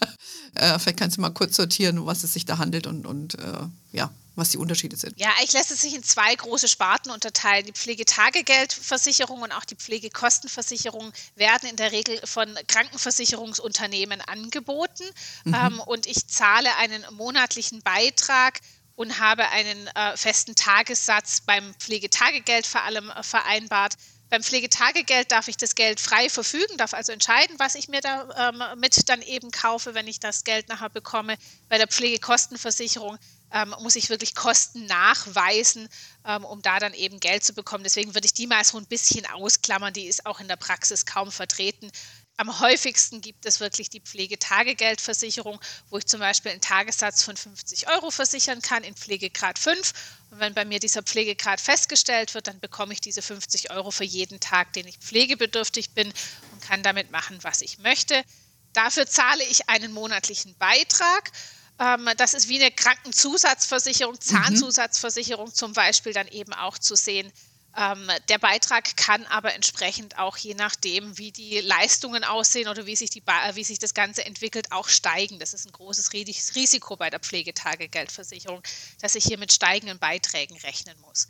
äh, 0.57 0.79
vielleicht 0.79 0.99
kannst 0.99 1.17
du 1.17 1.21
mal 1.21 1.31
kurz 1.31 1.57
sortieren, 1.57 1.99
um 1.99 2.07
was 2.07 2.25
es 2.25 2.33
sich 2.33 2.45
da 2.45 2.59
handelt 2.59 2.87
und, 2.87 3.07
und 3.07 3.39
äh, 3.39 3.67
ja, 3.93 4.11
was 4.37 4.51
die 4.51 4.59
Unterschiede 4.59 4.97
sind. 4.97 5.19
Ja, 5.19 5.31
ich 5.43 5.53
lässt 5.53 5.71
es 5.71 5.81
sich 5.81 5.95
in 5.95 6.03
zwei 6.03 6.35
große 6.35 6.69
Sparten 6.69 7.11
unterteilen. 7.11 7.67
Die 7.67 7.73
Pflegetagegeldversicherung 7.73 9.43
und 9.43 9.53
auch 9.53 9.65
die 9.65 9.77
Pflegekostenversicherung 9.77 11.13
werden 11.37 11.69
in 11.69 11.77
der 11.77 11.93
Regel 11.93 12.21
von 12.25 12.49
Krankenversicherungsunternehmen 12.67 14.21
angeboten. 14.23 15.05
Mhm. 15.45 15.55
Ähm, 15.55 15.81
und 15.81 16.07
ich 16.07 16.27
zahle 16.27 16.75
einen 16.77 17.05
monatlichen 17.13 17.83
Beitrag 17.83 18.61
und 18.97 19.19
habe 19.19 19.49
einen 19.49 19.87
äh, 19.89 20.17
festen 20.17 20.55
Tagessatz 20.55 21.41
beim 21.41 21.75
Pflegetagegeld 21.75 22.67
vor 22.67 22.83
allem 22.83 23.11
äh, 23.11 23.23
vereinbart. 23.23 23.95
Beim 24.35 24.43
Pflegetagegeld 24.43 25.31
darf 25.31 25.47
ich 25.47 25.57
das 25.57 25.77
Geld 25.77 26.01
frei 26.01 26.29
verfügen, 26.29 26.77
darf 26.77 26.93
also 26.93 27.13
entscheiden, 27.13 27.57
was 27.61 27.77
ich 27.77 27.87
mir 27.87 28.01
da 28.01 28.51
ähm, 28.51 28.65
dann 29.07 29.23
eben 29.23 29.53
kaufe, 29.53 29.95
wenn 29.95 30.09
ich 30.09 30.19
das 30.19 30.43
Geld 30.43 30.69
nachher 30.69 30.91
bekomme. 30.91 31.37
Bei 31.69 31.79
der 31.79 31.87
Pflegekostenversicherung 31.87 33.17
ähm, 33.53 33.77
muss 33.81 33.95
ich 33.95 34.11
wirklich 34.11 34.35
Kosten 34.35 34.87
nachweisen, 34.87 35.89
ähm, 36.27 36.45
um 36.45 36.63
da 36.63 36.81
dann 36.81 36.95
eben 36.95 37.21
Geld 37.21 37.45
zu 37.45 37.55
bekommen. 37.55 37.85
Deswegen 37.85 38.17
würde 38.17 38.27
ich 38.27 38.35
die 38.35 38.49
mal 38.49 38.65
so 38.65 38.77
ein 38.77 38.87
bisschen 38.87 39.25
ausklammern. 39.25 39.93
Die 39.93 40.07
ist 40.07 40.27
auch 40.27 40.41
in 40.41 40.49
der 40.49 40.57
Praxis 40.57 41.07
kaum 41.07 41.31
vertreten. 41.31 41.93
Am 42.37 42.59
häufigsten 42.61 43.21
gibt 43.21 43.47
es 43.47 43.61
wirklich 43.61 43.91
die 43.91 44.01
Pflegetagegeldversicherung, 44.01 45.61
wo 45.91 45.99
ich 45.99 46.07
zum 46.07 46.19
Beispiel 46.19 46.51
einen 46.51 46.61
Tagessatz 46.61 47.23
von 47.23 47.37
50 47.37 47.89
Euro 47.89 48.11
versichern 48.11 48.61
kann 48.61 48.83
in 48.83 48.95
Pflegegrad 48.95 49.59
5. 49.59 49.93
Und 50.31 50.41
wenn 50.41 50.53
bei 50.53 50.65
mir 50.65 50.81
dieser 50.81 51.03
Pflegegrad 51.03 51.61
festgestellt 51.61 52.35
wird, 52.35 52.49
dann 52.49 52.59
bekomme 52.59 52.93
ich 52.93 53.01
diese 53.01 53.23
50 53.23 53.71
Euro 53.71 53.93
für 53.93 54.05
jeden 54.05 54.41
Tag, 54.41 54.73
den 54.73 54.89
ich 54.89 54.99
pflegebedürftig 54.99 55.91
bin 55.91 56.13
und 56.53 56.63
kann 56.63 56.83
damit 56.83 57.13
machen, 57.13 57.39
was 57.43 57.61
ich 57.61 57.79
möchte. 57.79 58.25
Dafür 58.73 59.07
zahle 59.07 59.45
ich 59.45 59.69
einen 59.69 59.93
monatlichen 59.93 60.57
Beitrag 60.57 61.31
ähm, 61.79 62.09
das 62.17 62.35
ist 62.35 62.49
wie 62.49 62.61
eine 62.61 62.71
Krankenzusatzversicherung, 62.71 64.15
mhm. 64.15 64.21
Zahnzusatzversicherung 64.21 65.53
zum 65.53 65.73
Beispiel 65.73 66.13
dann 66.13 66.29
eben 66.29 66.53
auch 66.53 66.79
zu 66.79 66.95
sehen. 66.95 67.33
Ähm, 67.77 68.09
der 68.29 68.39
Beitrag 68.39 68.97
kann 68.97 69.27
aber 69.27 69.55
entsprechend 69.55 70.19
auch 70.19 70.37
je 70.37 70.55
nachdem, 70.55 71.19
wie 71.19 71.33
die 71.33 71.61
Leistungen 71.61 72.23
aussehen 72.23 72.69
oder 72.69 72.87
wie 72.87 72.95
sich, 72.95 73.11
die, 73.11 73.23
wie 73.55 73.65
sich 73.65 73.81
das 73.81 73.95
Ganze 73.95 74.25
entwickelt, 74.25 74.71
auch 74.71 74.89
steigen. 74.89 75.41
Das 75.41 75.55
ist 75.55 75.67
ein 75.67 75.73
großes 75.73 76.13
Risiko 76.13 76.97
bei 76.97 77.11
der 77.11 77.21
Pflegetagegeldversicherung, 77.21 78.63
dass 79.01 79.17
ich 79.17 79.25
hier 79.25 79.39
mit 79.39 79.53
steigenden 79.53 79.99
Beiträgen 79.99 80.57
rechnen 80.59 80.99
muss. 81.01 81.29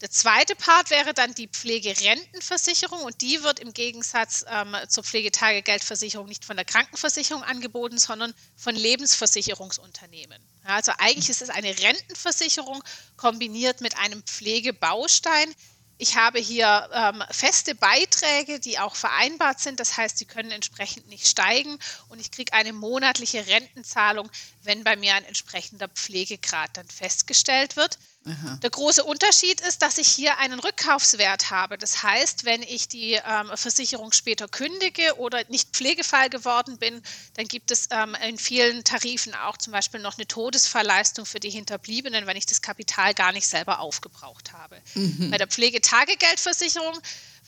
Der 0.00 0.10
zweite 0.10 0.54
Part 0.54 0.90
wäre 0.90 1.12
dann 1.12 1.34
die 1.34 1.48
Pflegerentenversicherung 1.48 3.02
und 3.02 3.20
die 3.20 3.42
wird 3.42 3.58
im 3.58 3.72
Gegensatz 3.72 4.44
ähm, 4.48 4.76
zur 4.88 5.02
Pflegetagegeldversicherung 5.02 6.28
nicht 6.28 6.44
von 6.44 6.54
der 6.54 6.64
Krankenversicherung 6.64 7.42
angeboten, 7.42 7.98
sondern 7.98 8.32
von 8.54 8.76
Lebensversicherungsunternehmen. 8.76 10.40
Ja, 10.64 10.76
also 10.76 10.92
eigentlich 10.98 11.30
ist 11.30 11.42
es 11.42 11.50
eine 11.50 11.76
Rentenversicherung 11.76 12.84
kombiniert 13.16 13.80
mit 13.80 13.96
einem 13.96 14.22
Pflegebaustein. 14.22 15.52
Ich 16.00 16.16
habe 16.16 16.38
hier 16.38 16.88
ähm, 16.92 17.24
feste 17.30 17.74
Beiträge, 17.74 18.60
die 18.60 18.78
auch 18.78 18.94
vereinbart 18.94 19.58
sind. 19.58 19.80
Das 19.80 19.96
heißt, 19.96 20.16
sie 20.16 20.26
können 20.26 20.52
entsprechend 20.52 21.08
nicht 21.08 21.26
steigen 21.26 21.76
und 22.08 22.20
ich 22.20 22.30
kriege 22.30 22.52
eine 22.52 22.72
monatliche 22.72 23.48
Rentenzahlung, 23.48 24.30
wenn 24.62 24.84
bei 24.84 24.94
mir 24.94 25.14
ein 25.14 25.24
entsprechender 25.24 25.88
Pflegegrad 25.88 26.70
dann 26.76 26.88
festgestellt 26.88 27.74
wird. 27.74 27.98
Aha. 28.28 28.58
Der 28.62 28.70
große 28.70 29.04
Unterschied 29.04 29.60
ist, 29.62 29.82
dass 29.82 29.98
ich 29.98 30.08
hier 30.08 30.38
einen 30.38 30.60
Rückkaufswert 30.60 31.50
habe. 31.50 31.78
Das 31.78 32.02
heißt, 32.02 32.44
wenn 32.44 32.62
ich 32.62 32.88
die 32.88 33.14
ähm, 33.14 33.50
Versicherung 33.54 34.12
später 34.12 34.48
kündige 34.48 35.18
oder 35.18 35.42
nicht 35.48 35.70
Pflegefall 35.70 36.28
geworden 36.28 36.78
bin, 36.78 37.02
dann 37.34 37.46
gibt 37.46 37.70
es 37.70 37.88
ähm, 37.90 38.16
in 38.26 38.38
vielen 38.38 38.84
Tarifen 38.84 39.34
auch 39.34 39.56
zum 39.56 39.72
Beispiel 39.72 40.00
noch 40.00 40.18
eine 40.18 40.26
Todesfallleistung 40.26 41.26
für 41.26 41.40
die 41.40 41.50
Hinterbliebenen, 41.50 42.26
wenn 42.26 42.36
ich 42.36 42.46
das 42.46 42.62
Kapital 42.62 43.14
gar 43.14 43.32
nicht 43.32 43.46
selber 43.48 43.80
aufgebraucht 43.80 44.52
habe. 44.52 44.80
Mhm. 44.94 45.30
Bei 45.30 45.38
der 45.38 45.46
Pflegetagegeldversicherung 45.46 46.98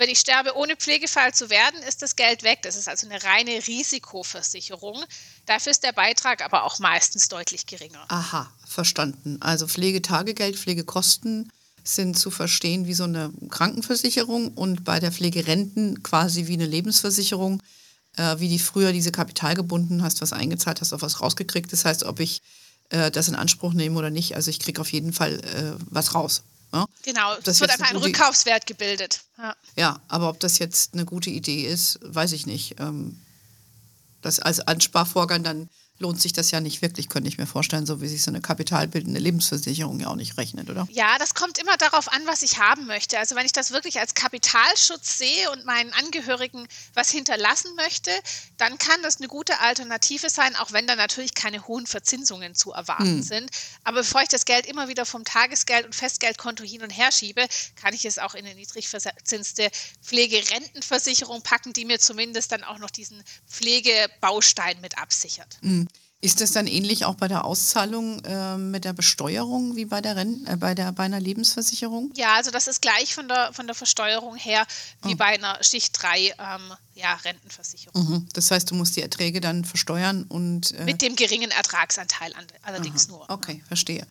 wenn 0.00 0.08
ich 0.08 0.18
sterbe, 0.18 0.56
ohne 0.56 0.76
Pflegefall 0.76 1.34
zu 1.34 1.50
werden, 1.50 1.82
ist 1.86 2.00
das 2.00 2.16
Geld 2.16 2.42
weg. 2.42 2.60
Das 2.62 2.74
ist 2.74 2.88
also 2.88 3.06
eine 3.06 3.22
reine 3.22 3.66
Risikoversicherung. 3.66 5.04
Dafür 5.44 5.70
ist 5.70 5.84
der 5.84 5.92
Beitrag 5.92 6.42
aber 6.42 6.64
auch 6.64 6.78
meistens 6.78 7.28
deutlich 7.28 7.66
geringer. 7.66 8.04
Aha, 8.08 8.50
verstanden. 8.66 9.36
Also 9.40 9.68
Pflegetagegeld, 9.68 10.56
Pflegekosten 10.56 11.52
sind 11.84 12.18
zu 12.18 12.30
verstehen 12.30 12.86
wie 12.86 12.94
so 12.94 13.04
eine 13.04 13.30
Krankenversicherung 13.50 14.48
und 14.48 14.84
bei 14.84 15.00
der 15.00 15.12
Pflegerenten 15.12 16.02
quasi 16.02 16.46
wie 16.46 16.54
eine 16.54 16.66
Lebensversicherung, 16.66 17.62
äh, 18.16 18.38
wie 18.38 18.48
die 18.48 18.58
früher 18.58 18.92
diese 18.92 19.12
Kapital 19.12 19.54
gebunden 19.54 20.02
hast, 20.02 20.22
was 20.22 20.32
eingezahlt 20.32 20.80
hast, 20.80 20.94
auf 20.94 21.02
was 21.02 21.20
rausgekriegt. 21.20 21.72
Das 21.72 21.84
heißt, 21.84 22.04
ob 22.04 22.20
ich 22.20 22.40
äh, 22.88 23.10
das 23.10 23.28
in 23.28 23.34
Anspruch 23.34 23.74
nehme 23.74 23.98
oder 23.98 24.10
nicht, 24.10 24.34
also 24.34 24.50
ich 24.50 24.60
kriege 24.60 24.80
auf 24.80 24.92
jeden 24.92 25.12
Fall 25.12 25.40
äh, 25.40 25.84
was 25.90 26.14
raus. 26.14 26.42
Ja? 26.72 26.86
Genau, 27.02 27.36
es 27.44 27.60
wird 27.60 27.70
einfach 27.70 27.90
ein 27.90 27.96
Rückkaufswert 27.96 28.66
gebildet. 28.66 29.22
Ja. 29.38 29.56
ja. 29.76 30.00
aber 30.08 30.28
ob 30.28 30.40
das 30.40 30.58
jetzt 30.58 30.94
eine 30.94 31.04
gute 31.04 31.30
Idee 31.30 31.64
ist, 31.64 31.98
weiß 32.02 32.32
ich 32.32 32.46
nicht. 32.46 32.78
Ähm, 32.78 33.20
das 34.22 34.38
als 34.38 34.60
Ansparvorgang 34.60 35.42
dann 35.42 35.68
lohnt 36.00 36.20
sich 36.20 36.32
das 36.32 36.50
ja 36.50 36.60
nicht 36.60 36.80
wirklich, 36.80 37.08
könnte 37.08 37.28
ich 37.28 37.36
mir 37.36 37.46
vorstellen, 37.46 37.84
so 37.84 38.00
wie 38.00 38.08
sich 38.08 38.22
so 38.22 38.30
eine 38.30 38.40
kapitalbildende 38.40 39.20
Lebensversicherung 39.20 40.00
ja 40.00 40.08
auch 40.08 40.16
nicht 40.16 40.38
rechnet, 40.38 40.70
oder? 40.70 40.88
Ja, 40.90 41.18
das 41.18 41.34
kommt 41.34 41.58
immer 41.58 41.76
darauf 41.76 42.10
an, 42.10 42.22
was 42.26 42.42
ich 42.42 42.58
haben 42.58 42.86
möchte. 42.86 43.18
Also 43.18 43.36
wenn 43.36 43.44
ich 43.44 43.52
das 43.52 43.70
wirklich 43.70 44.00
als 44.00 44.14
Kapitalschutz 44.14 45.18
sehe 45.18 45.50
und 45.52 45.66
meinen 45.66 45.92
Angehörigen 45.92 46.66
was 46.94 47.10
hinterlassen 47.10 47.74
möchte, 47.76 48.10
dann 48.56 48.78
kann 48.78 49.02
das 49.02 49.18
eine 49.18 49.28
gute 49.28 49.60
Alternative 49.60 50.30
sein, 50.30 50.56
auch 50.56 50.72
wenn 50.72 50.86
da 50.86 50.96
natürlich 50.96 51.34
keine 51.34 51.66
hohen 51.68 51.86
Verzinsungen 51.86 52.54
zu 52.54 52.72
erwarten 52.72 53.04
hm. 53.04 53.22
sind. 53.22 53.50
Aber 53.84 53.98
bevor 53.98 54.22
ich 54.22 54.28
das 54.28 54.46
Geld 54.46 54.66
immer 54.66 54.88
wieder 54.88 55.04
vom 55.04 55.24
Tagesgeld- 55.24 55.84
und 55.84 55.94
Festgeldkonto 55.94 56.64
hin 56.64 56.82
und 56.82 56.90
her 56.90 57.12
schiebe, 57.12 57.46
kann 57.76 57.92
ich 57.92 58.06
es 58.06 58.18
auch 58.18 58.34
in 58.34 58.46
eine 58.46 58.54
niedrig 58.54 58.88
verzinste 58.88 59.70
Pflegerentenversicherung 60.02 61.42
packen, 61.42 61.74
die 61.74 61.84
mir 61.84 61.98
zumindest 61.98 62.52
dann 62.52 62.64
auch 62.64 62.78
noch 62.78 62.90
diesen 62.90 63.22
Pflegebaustein 63.46 64.80
mit 64.80 64.96
absichert. 64.96 65.58
Hm. 65.60 65.89
Ist 66.22 66.42
das 66.42 66.52
dann 66.52 66.66
ähnlich 66.66 67.06
auch 67.06 67.14
bei 67.14 67.28
der 67.28 67.46
Auszahlung 67.46 68.22
äh, 68.26 68.58
mit 68.58 68.84
der 68.84 68.92
Besteuerung 68.92 69.74
wie 69.76 69.86
bei 69.86 70.02
der, 70.02 70.16
Renten, 70.16 70.46
äh, 70.46 70.56
bei, 70.56 70.74
der 70.74 70.92
bei 70.92 71.04
einer 71.04 71.18
Lebensversicherung? 71.18 72.12
Ja, 72.14 72.34
also 72.34 72.50
das 72.50 72.68
ist 72.68 72.82
gleich 72.82 73.14
von 73.14 73.26
der, 73.26 73.54
von 73.54 73.66
der 73.66 73.74
Versteuerung 73.74 74.36
her 74.36 74.66
wie 75.02 75.14
oh. 75.14 75.16
bei 75.16 75.26
einer 75.26 75.62
Schicht 75.62 76.00
3 76.02 76.18
ähm, 76.18 76.34
ja, 76.94 77.14
Rentenversicherung. 77.14 78.02
Mhm. 78.02 78.28
Das 78.34 78.50
heißt, 78.50 78.70
du 78.70 78.74
musst 78.74 78.96
die 78.96 79.02
Erträge 79.02 79.40
dann 79.40 79.64
versteuern 79.64 80.24
und. 80.28 80.72
Äh 80.72 80.84
mit 80.84 81.00
dem 81.00 81.16
geringen 81.16 81.50
Ertragsanteil 81.50 82.34
allerdings 82.62 83.08
Aha. 83.08 83.16
nur. 83.16 83.30
Okay, 83.30 83.62
verstehe. 83.66 84.06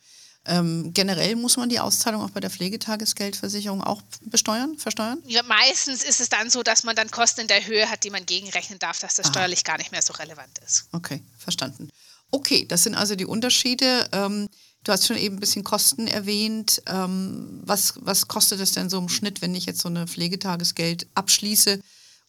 Ähm, 0.49 0.91
generell 0.95 1.35
muss 1.35 1.57
man 1.57 1.69
die 1.69 1.79
Auszahlung 1.79 2.23
auch 2.23 2.31
bei 2.31 2.39
der 2.39 2.49
Pflegetagesgeldversicherung 2.49 3.83
auch 3.83 4.01
besteuern, 4.21 4.77
versteuern? 4.79 5.21
Ja, 5.27 5.43
meistens 5.43 6.03
ist 6.03 6.19
es 6.19 6.29
dann 6.29 6.49
so, 6.49 6.63
dass 6.63 6.83
man 6.83 6.95
dann 6.95 7.11
Kosten 7.11 7.41
in 7.41 7.47
der 7.47 7.67
Höhe 7.67 7.87
hat, 7.87 8.03
die 8.03 8.09
man 8.09 8.25
gegenrechnen 8.25 8.79
darf, 8.79 8.97
dass 8.99 9.13
das 9.13 9.27
Aha. 9.27 9.33
steuerlich 9.33 9.63
gar 9.63 9.77
nicht 9.77 9.91
mehr 9.91 10.01
so 10.01 10.13
relevant 10.13 10.57
ist. 10.65 10.87
Okay, 10.91 11.21
verstanden. 11.37 11.89
Okay, 12.31 12.65
das 12.67 12.83
sind 12.83 12.95
also 12.95 13.15
die 13.15 13.27
Unterschiede. 13.27 14.09
Ähm, 14.11 14.49
du 14.83 14.91
hast 14.91 15.05
schon 15.05 15.17
eben 15.17 15.37
ein 15.37 15.39
bisschen 15.39 15.63
Kosten 15.63 16.07
erwähnt. 16.07 16.81
Ähm, 16.87 17.61
was, 17.63 17.93
was 18.01 18.27
kostet 18.27 18.59
es 18.59 18.71
denn 18.71 18.89
so 18.89 18.97
im 18.97 19.09
Schnitt, 19.09 19.43
wenn 19.43 19.53
ich 19.53 19.67
jetzt 19.67 19.81
so 19.81 19.89
eine 19.89 20.07
Pflegetagesgeld 20.07 21.05
abschließe? 21.13 21.79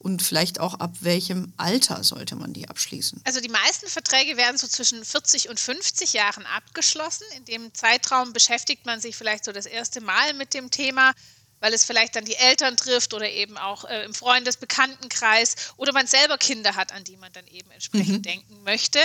Und 0.02 0.22
vielleicht 0.22 0.60
auch 0.60 0.80
ab 0.80 0.94
welchem 1.00 1.52
Alter 1.58 2.02
sollte 2.04 2.34
man 2.34 2.54
die 2.54 2.66
abschließen? 2.66 3.20
Also 3.24 3.40
die 3.40 3.50
meisten 3.50 3.86
Verträge 3.86 4.38
werden 4.38 4.56
so 4.56 4.66
zwischen 4.66 5.04
40 5.04 5.50
und 5.50 5.60
50 5.60 6.14
Jahren 6.14 6.46
abgeschlossen. 6.46 7.24
In 7.36 7.44
dem 7.44 7.74
Zeitraum 7.74 8.32
beschäftigt 8.32 8.86
man 8.86 8.98
sich 9.02 9.14
vielleicht 9.14 9.44
so 9.44 9.52
das 9.52 9.66
erste 9.66 10.00
Mal 10.00 10.32
mit 10.32 10.54
dem 10.54 10.70
Thema, 10.70 11.12
weil 11.58 11.74
es 11.74 11.84
vielleicht 11.84 12.16
dann 12.16 12.24
die 12.24 12.34
Eltern 12.34 12.78
trifft 12.78 13.12
oder 13.12 13.28
eben 13.28 13.58
auch 13.58 13.84
äh, 13.84 14.02
im 14.04 14.14
Freundesbekanntenkreis 14.14 15.74
oder 15.76 15.92
man 15.92 16.06
selber 16.06 16.38
Kinder 16.38 16.76
hat, 16.76 16.92
an 16.92 17.04
die 17.04 17.18
man 17.18 17.30
dann 17.34 17.46
eben 17.48 17.70
entsprechend 17.70 18.20
mhm. 18.20 18.22
denken 18.22 18.62
möchte. 18.62 19.00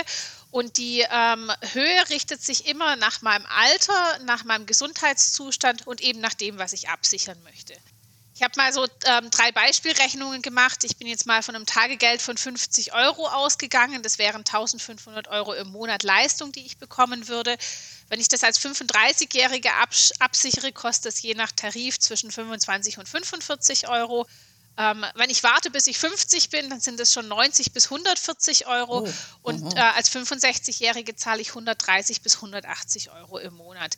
Und 0.50 0.78
die 0.78 1.04
ähm, 1.10 1.52
Höhe 1.74 2.08
richtet 2.08 2.42
sich 2.42 2.68
immer 2.68 2.96
nach 2.96 3.20
meinem 3.20 3.44
Alter, 3.44 4.20
nach 4.24 4.44
meinem 4.44 4.64
Gesundheitszustand 4.64 5.86
und 5.86 6.00
eben 6.00 6.20
nach 6.20 6.32
dem, 6.32 6.56
was 6.56 6.72
ich 6.72 6.88
absichern 6.88 7.36
möchte. 7.42 7.74
Ich 8.36 8.42
habe 8.42 8.52
mal 8.58 8.70
so 8.70 8.86
ähm, 9.06 9.30
drei 9.30 9.50
Beispielrechnungen 9.50 10.42
gemacht. 10.42 10.84
Ich 10.84 10.98
bin 10.98 11.06
jetzt 11.06 11.24
mal 11.24 11.42
von 11.42 11.56
einem 11.56 11.64
Tagegeld 11.64 12.20
von 12.20 12.36
50 12.36 12.92
Euro 12.92 13.26
ausgegangen. 13.28 14.02
Das 14.02 14.18
wären 14.18 14.40
1500 14.40 15.28
Euro 15.28 15.54
im 15.54 15.68
Monat 15.68 16.02
Leistung, 16.02 16.52
die 16.52 16.66
ich 16.66 16.76
bekommen 16.76 17.28
würde. 17.28 17.56
Wenn 18.10 18.20
ich 18.20 18.28
das 18.28 18.44
als 18.44 18.60
35-Jährige 18.60 19.72
abs 19.72 20.12
absichere, 20.18 20.70
kostet 20.70 21.14
es 21.14 21.22
je 21.22 21.32
nach 21.32 21.50
Tarif 21.50 21.98
zwischen 21.98 22.30
25 22.30 22.98
und 22.98 23.08
45 23.08 23.88
Euro. 23.88 24.26
Ähm, 24.76 25.06
wenn 25.14 25.30
ich 25.30 25.42
warte, 25.42 25.70
bis 25.70 25.86
ich 25.86 25.96
50 25.98 26.50
bin, 26.50 26.68
dann 26.68 26.80
sind 26.80 27.00
es 27.00 27.14
schon 27.14 27.28
90 27.28 27.72
bis 27.72 27.86
140 27.86 28.66
Euro. 28.66 29.08
Oh, 29.08 29.48
und 29.48 29.74
äh, 29.74 29.78
als 29.78 30.10
65-Jährige 30.12 31.16
zahle 31.16 31.40
ich 31.40 31.48
130 31.48 32.20
bis 32.20 32.34
180 32.34 33.10
Euro 33.12 33.38
im 33.38 33.54
Monat. 33.54 33.96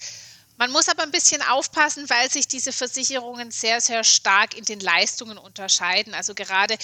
Man 0.59 0.73
muss 0.73 0.89
aber 0.89 1.05
ein 1.05 1.13
bisschen 1.13 1.41
aufpassen, 1.41 2.11
weil 2.11 2.31
sich 2.31 2.49
diese 2.49 2.73
Versicherungen 2.73 3.53
sehr, 3.53 3.81
sehr 3.81 4.03
stark 4.03 4.57
in 4.57 4.65
den 4.65 4.81
Leistungen 4.81 5.39
unterscheiden. 5.39 6.15
Also 6.15 6.35
gerade 6.35 6.77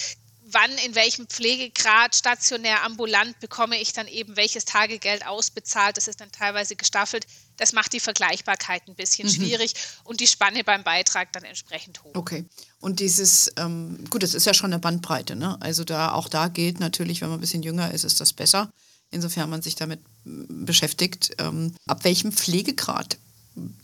wann, 0.45 0.71
in 0.85 0.95
welchem 0.95 1.27
Pflegegrad, 1.27 2.15
stationär, 2.15 2.83
ambulant 2.83 3.39
bekomme 3.39 3.79
ich 3.79 3.93
dann 3.93 4.07
eben 4.07 4.37
welches 4.37 4.63
Tagegeld 4.63 5.27
ausbezahlt. 5.27 5.97
Das 5.97 6.07
ist 6.07 6.21
dann 6.21 6.31
teilweise 6.31 6.75
gestaffelt. 6.75 7.25
Das 7.57 7.73
macht 7.73 7.91
die 7.93 7.99
Vergleichbarkeit 7.99 8.83
ein 8.87 8.95
bisschen 8.95 9.27
mhm. 9.27 9.33
schwierig 9.33 9.73
und 10.05 10.21
die 10.21 10.27
Spanne 10.27 10.63
beim 10.63 10.83
Beitrag 10.83 11.33
dann 11.33 11.43
entsprechend 11.43 12.03
hoch. 12.03 12.15
Okay. 12.15 12.45
Und 12.79 12.99
dieses, 13.01 13.51
ähm, 13.57 14.05
gut, 14.09 14.23
das 14.23 14.33
ist 14.33 14.45
ja 14.45 14.53
schon 14.53 14.71
eine 14.71 14.79
Bandbreite, 14.79 15.35
ne? 15.35 15.57
Also 15.61 15.83
da 15.83 16.13
auch 16.13 16.29
da 16.29 16.47
gilt 16.47 16.79
natürlich, 16.79 17.21
wenn 17.21 17.29
man 17.29 17.39
ein 17.39 17.41
bisschen 17.41 17.63
jünger 17.63 17.91
ist, 17.93 18.03
ist 18.03 18.21
das 18.21 18.31
besser, 18.31 18.69
insofern 19.11 19.49
man 19.49 19.61
sich 19.61 19.75
damit 19.75 19.99
beschäftigt. 20.23 21.35
Ähm, 21.39 21.75
ab 21.87 22.03
welchem 22.03 22.31
Pflegegrad 22.31 23.17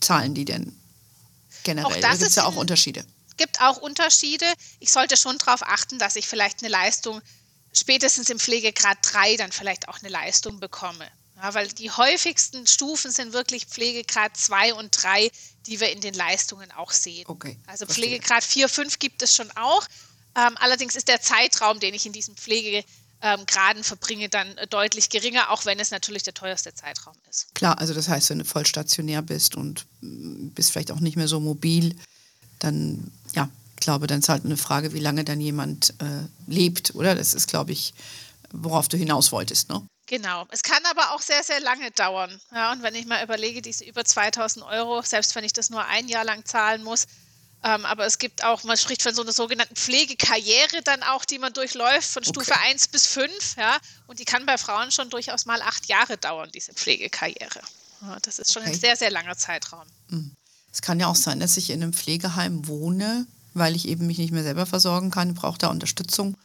zahlen 0.00 0.34
die 0.34 0.44
denn 0.44 0.78
generell? 1.62 2.00
da 2.00 2.10
gibt 2.12 2.22
es 2.22 2.36
ja 2.36 2.44
auch 2.44 2.56
Unterschiede. 2.56 3.04
Es 3.28 3.36
gibt 3.36 3.60
auch 3.60 3.78
Unterschiede. 3.78 4.46
Ich 4.78 4.92
sollte 4.92 5.16
schon 5.16 5.38
darauf 5.38 5.62
achten, 5.62 5.98
dass 5.98 6.16
ich 6.16 6.28
vielleicht 6.28 6.62
eine 6.62 6.68
Leistung 6.68 7.20
spätestens 7.72 8.28
im 8.28 8.38
Pflegegrad 8.38 8.98
3 9.02 9.36
dann 9.36 9.52
vielleicht 9.52 9.88
auch 9.88 9.98
eine 10.00 10.10
Leistung 10.10 10.60
bekomme. 10.60 11.08
Ja, 11.36 11.54
weil 11.54 11.68
die 11.68 11.90
häufigsten 11.90 12.66
Stufen 12.66 13.10
sind 13.10 13.32
wirklich 13.32 13.66
Pflegegrad 13.66 14.36
2 14.36 14.74
und 14.74 14.90
3, 14.90 15.30
die 15.66 15.80
wir 15.80 15.90
in 15.90 16.00
den 16.00 16.14
Leistungen 16.14 16.70
auch 16.72 16.92
sehen. 16.92 17.24
Okay, 17.26 17.58
also 17.66 17.86
Pflegegrad 17.86 18.44
4, 18.44 18.68
5 18.68 18.98
gibt 18.98 19.22
es 19.22 19.34
schon 19.34 19.50
auch. 19.52 19.86
Ähm, 20.36 20.56
allerdings 20.58 20.94
ist 20.94 21.08
der 21.08 21.20
Zeitraum, 21.20 21.80
den 21.80 21.94
ich 21.94 22.06
in 22.06 22.12
diesem 22.12 22.36
Pflegegrad 22.36 22.86
ähm, 23.22 23.46
Graden 23.46 23.84
verbringe, 23.84 24.28
dann 24.28 24.56
äh, 24.58 24.66
deutlich 24.66 25.08
geringer, 25.08 25.50
auch 25.50 25.64
wenn 25.64 25.78
es 25.78 25.90
natürlich 25.90 26.24
der 26.24 26.34
teuerste 26.34 26.74
Zeitraum 26.74 27.14
ist. 27.30 27.54
Klar, 27.54 27.78
also 27.78 27.94
das 27.94 28.08
heißt, 28.08 28.30
wenn 28.30 28.40
du 28.40 28.44
voll 28.44 28.66
stationär 28.66 29.22
bist 29.22 29.54
und 29.56 29.86
mm, 30.00 30.48
bist 30.48 30.72
vielleicht 30.72 30.90
auch 30.90 31.00
nicht 31.00 31.16
mehr 31.16 31.28
so 31.28 31.40
mobil, 31.40 31.96
dann, 32.58 33.10
ja, 33.34 33.48
ich 33.76 33.84
glaube, 33.84 34.06
dann 34.06 34.20
ist 34.20 34.28
halt 34.28 34.44
eine 34.44 34.56
Frage, 34.56 34.92
wie 34.92 35.00
lange 35.00 35.24
dann 35.24 35.40
jemand 35.40 35.94
äh, 36.00 36.28
lebt, 36.46 36.94
oder? 36.94 37.14
Das 37.14 37.32
ist, 37.34 37.48
glaube 37.48 37.72
ich, 37.72 37.94
worauf 38.52 38.88
du 38.88 38.96
hinaus 38.96 39.32
wolltest, 39.32 39.68
ne? 39.68 39.86
Genau. 40.06 40.46
Es 40.50 40.62
kann 40.62 40.82
aber 40.90 41.12
auch 41.12 41.22
sehr, 41.22 41.42
sehr 41.42 41.60
lange 41.60 41.90
dauern. 41.92 42.38
Ja, 42.52 42.72
und 42.72 42.82
wenn 42.82 42.94
ich 42.94 43.06
mal 43.06 43.24
überlege, 43.24 43.62
diese 43.62 43.84
über 43.84 44.04
2000 44.04 44.64
Euro, 44.66 45.00
selbst 45.02 45.34
wenn 45.34 45.44
ich 45.44 45.52
das 45.52 45.70
nur 45.70 45.84
ein 45.86 46.08
Jahr 46.08 46.24
lang 46.24 46.44
zahlen 46.44 46.82
muss, 46.82 47.06
ähm, 47.64 47.84
aber 47.84 48.06
es 48.06 48.18
gibt 48.18 48.42
auch, 48.44 48.64
man 48.64 48.76
spricht 48.76 49.02
von 49.02 49.14
so 49.14 49.22
einer 49.22 49.32
sogenannten 49.32 49.76
Pflegekarriere 49.76 50.82
dann 50.84 51.02
auch, 51.02 51.24
die 51.24 51.38
man 51.38 51.52
durchläuft, 51.52 52.08
von 52.08 52.24
Stufe 52.24 52.52
okay. 52.52 52.70
1 52.70 52.88
bis 52.88 53.06
5. 53.06 53.56
Ja? 53.56 53.78
Und 54.08 54.18
die 54.18 54.24
kann 54.24 54.46
bei 54.46 54.58
Frauen 54.58 54.90
schon 54.90 55.10
durchaus 55.10 55.46
mal 55.46 55.62
acht 55.62 55.86
Jahre 55.86 56.18
dauern, 56.18 56.50
diese 56.52 56.72
Pflegekarriere. 56.72 57.60
Ja, 58.02 58.18
das 58.22 58.40
ist 58.40 58.52
schon 58.52 58.62
okay. 58.62 58.72
ein 58.72 58.78
sehr, 58.78 58.96
sehr 58.96 59.12
langer 59.12 59.36
Zeitraum. 59.36 59.86
Mhm. 60.08 60.32
Es 60.72 60.82
kann 60.82 60.98
ja 60.98 61.06
auch 61.06 61.16
sein, 61.16 61.38
dass 61.38 61.56
ich 61.56 61.70
in 61.70 61.82
einem 61.82 61.92
Pflegeheim 61.92 62.66
wohne, 62.66 63.26
weil 63.54 63.76
ich 63.76 63.86
eben 63.86 64.06
mich 64.06 64.18
nicht 64.18 64.32
mehr 64.32 64.42
selber 64.42 64.66
versorgen 64.66 65.10
kann, 65.10 65.34
brauche 65.34 65.58
da 65.58 65.68
Unterstützung, 65.68 66.36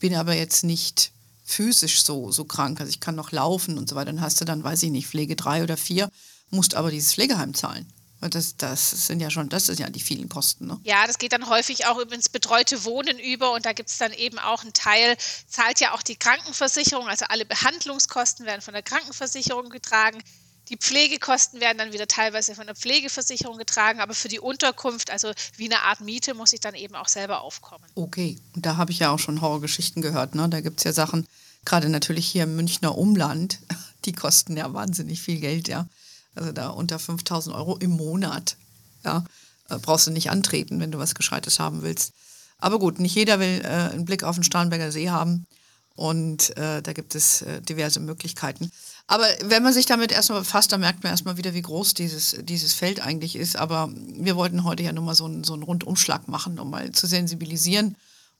bin 0.00 0.16
aber 0.16 0.34
jetzt 0.34 0.64
nicht 0.64 1.12
physisch 1.44 2.02
so, 2.02 2.32
so 2.32 2.44
krank. 2.44 2.80
Also 2.80 2.90
ich 2.90 3.00
kann 3.00 3.14
noch 3.14 3.30
laufen 3.30 3.78
und 3.78 3.88
so 3.88 3.94
weiter. 3.94 4.06
Dann 4.06 4.20
hast 4.20 4.40
du 4.40 4.44
dann, 4.44 4.64
weiß 4.64 4.82
ich 4.82 4.90
nicht, 4.90 5.06
Pflege 5.06 5.36
drei 5.36 5.62
oder 5.62 5.76
vier, 5.76 6.10
musst 6.50 6.74
aber 6.74 6.90
dieses 6.90 7.14
Pflegeheim 7.14 7.54
zahlen. 7.54 7.86
Das, 8.20 8.56
das 8.56 9.06
sind 9.06 9.20
ja 9.20 9.30
schon, 9.30 9.48
das 9.48 9.66
sind 9.66 9.78
ja 9.78 9.88
die 9.90 10.00
vielen 10.00 10.28
Kosten. 10.28 10.66
Ne? 10.66 10.80
Ja, 10.84 11.06
das 11.06 11.18
geht 11.18 11.32
dann 11.32 11.48
häufig 11.48 11.86
auch 11.86 11.98
ins 11.98 12.28
betreute 12.28 12.84
Wohnen 12.84 13.18
über 13.18 13.52
und 13.52 13.66
da 13.66 13.72
gibt 13.72 13.90
es 13.90 13.98
dann 13.98 14.12
eben 14.12 14.38
auch 14.38 14.62
einen 14.62 14.72
Teil, 14.72 15.16
zahlt 15.46 15.80
ja 15.80 15.92
auch 15.92 16.02
die 16.02 16.16
Krankenversicherung, 16.16 17.08
also 17.08 17.26
alle 17.28 17.44
Behandlungskosten 17.44 18.46
werden 18.46 18.62
von 18.62 18.74
der 18.74 18.82
Krankenversicherung 18.82 19.68
getragen. 19.68 20.22
Die 20.68 20.76
Pflegekosten 20.76 21.60
werden 21.60 21.78
dann 21.78 21.92
wieder 21.92 22.08
teilweise 22.08 22.54
von 22.54 22.66
der 22.66 22.74
Pflegeversicherung 22.74 23.56
getragen, 23.58 24.00
aber 24.00 24.14
für 24.14 24.28
die 24.28 24.40
Unterkunft, 24.40 25.10
also 25.10 25.30
wie 25.56 25.66
eine 25.66 25.82
Art 25.82 26.00
Miete, 26.00 26.34
muss 26.34 26.52
ich 26.52 26.60
dann 26.60 26.74
eben 26.74 26.96
auch 26.96 27.08
selber 27.08 27.42
aufkommen. 27.42 27.84
Okay, 27.94 28.40
und 28.54 28.66
da 28.66 28.76
habe 28.76 28.90
ich 28.90 28.98
ja 28.98 29.10
auch 29.10 29.18
schon 29.18 29.40
Horrorgeschichten 29.40 30.02
gehört. 30.02 30.34
Ne? 30.34 30.48
Da 30.48 30.60
gibt 30.60 30.80
es 30.80 30.84
ja 30.84 30.92
Sachen, 30.92 31.28
gerade 31.64 31.88
natürlich 31.88 32.26
hier 32.26 32.44
im 32.44 32.56
Münchner 32.56 32.98
Umland, 32.98 33.60
die 34.06 34.12
kosten 34.12 34.56
ja 34.56 34.72
wahnsinnig 34.72 35.20
viel 35.20 35.38
Geld, 35.38 35.68
ja. 35.68 35.86
Also 36.36 36.52
da 36.52 36.68
unter 36.68 36.98
5000 36.98 37.54
Euro 37.54 37.76
im 37.76 37.90
Monat. 37.90 38.56
Ja, 39.04 39.24
äh, 39.68 39.78
brauchst 39.78 40.06
du 40.06 40.10
nicht 40.10 40.30
antreten, 40.30 40.80
wenn 40.80 40.90
du 40.90 40.98
was 40.98 41.14
Gescheites 41.14 41.58
haben 41.58 41.82
willst. 41.82 42.12
Aber 42.58 42.78
gut, 42.78 43.00
nicht 43.00 43.14
jeder 43.14 43.40
will 43.40 43.60
äh, 43.64 43.68
einen 43.68 44.04
Blick 44.04 44.22
auf 44.22 44.36
den 44.36 44.44
Starnberger 44.44 44.92
See 44.92 45.10
haben. 45.10 45.46
Und 45.94 46.54
äh, 46.58 46.82
da 46.82 46.92
gibt 46.92 47.14
es 47.14 47.42
äh, 47.42 47.62
diverse 47.62 48.00
Möglichkeiten. 48.00 48.70
Aber 49.06 49.26
wenn 49.44 49.62
man 49.62 49.72
sich 49.72 49.86
damit 49.86 50.12
erstmal 50.12 50.40
befasst, 50.40 50.72
dann 50.72 50.80
merkt 50.80 51.02
man 51.02 51.10
erstmal 51.10 51.38
wieder, 51.38 51.54
wie 51.54 51.62
groß 51.62 51.94
dieses, 51.94 52.36
dieses 52.42 52.74
Feld 52.74 53.00
eigentlich 53.00 53.36
ist. 53.36 53.56
Aber 53.56 53.90
wir 53.94 54.36
wollten 54.36 54.64
heute 54.64 54.82
ja 54.82 54.92
nur 54.92 55.04
mal 55.04 55.14
so 55.14 55.24
einen, 55.24 55.42
so 55.42 55.54
einen 55.54 55.62
Rundumschlag 55.62 56.28
machen, 56.28 56.58
um 56.58 56.70
mal 56.70 56.90
zu 56.92 57.06
sensibilisieren 57.06 57.96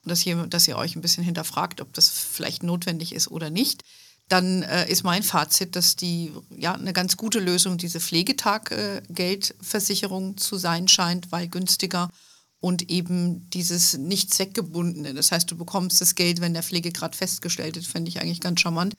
und 0.07 0.11
dass 0.11 0.27
ihr, 0.27 0.47
dass 0.47 0.69
ihr 0.69 0.77
euch 0.77 0.97
ein 0.97 1.03
bisschen 1.03 1.25
hinterfragt, 1.25 1.81
ob 1.81 1.93
das 1.95 2.09
vielleicht 2.09 2.63
notwendig 2.63 3.15
ist 3.15 3.29
oder 3.29 3.49
nicht 3.49 3.85
dann 4.29 4.63
äh, 4.63 4.91
ist 4.91 5.05
mein 5.05 5.23
Fazit, 5.23 5.77
dass 5.77 5.95
die 5.95 6.33
ja 6.51 6.75
eine 6.75 6.93
ganz 6.93 7.17
gute 7.17 7.39
Lösung 7.39 7.79
diese 7.79 8.01
Pflegetaggeldversicherung 8.01 10.33
äh, 10.33 10.37
zu 10.37 10.57
sein 10.57 10.89
scheint, 10.89 11.31
weil 11.31 11.47
günstiger 11.49 12.11
und 12.59 12.91
eben 12.91 13.49
dieses 13.51 13.97
nicht 13.97 14.35
zweckgebundene. 14.35 15.15
Das 15.15 15.31
heißt, 15.31 15.49
du 15.51 15.57
bekommst 15.57 16.01
das 16.01 16.17
Geld, 16.17 16.41
wenn 16.41 16.55
der 16.55 16.65
Pflegegrad 16.65 17.15
festgestellt 17.15 17.77
ist, 17.77 17.87
fände 17.87 18.09
ich 18.09 18.21
eigentlich 18.21 18.41
ganz 18.41 18.61
charmant. 18.61 18.97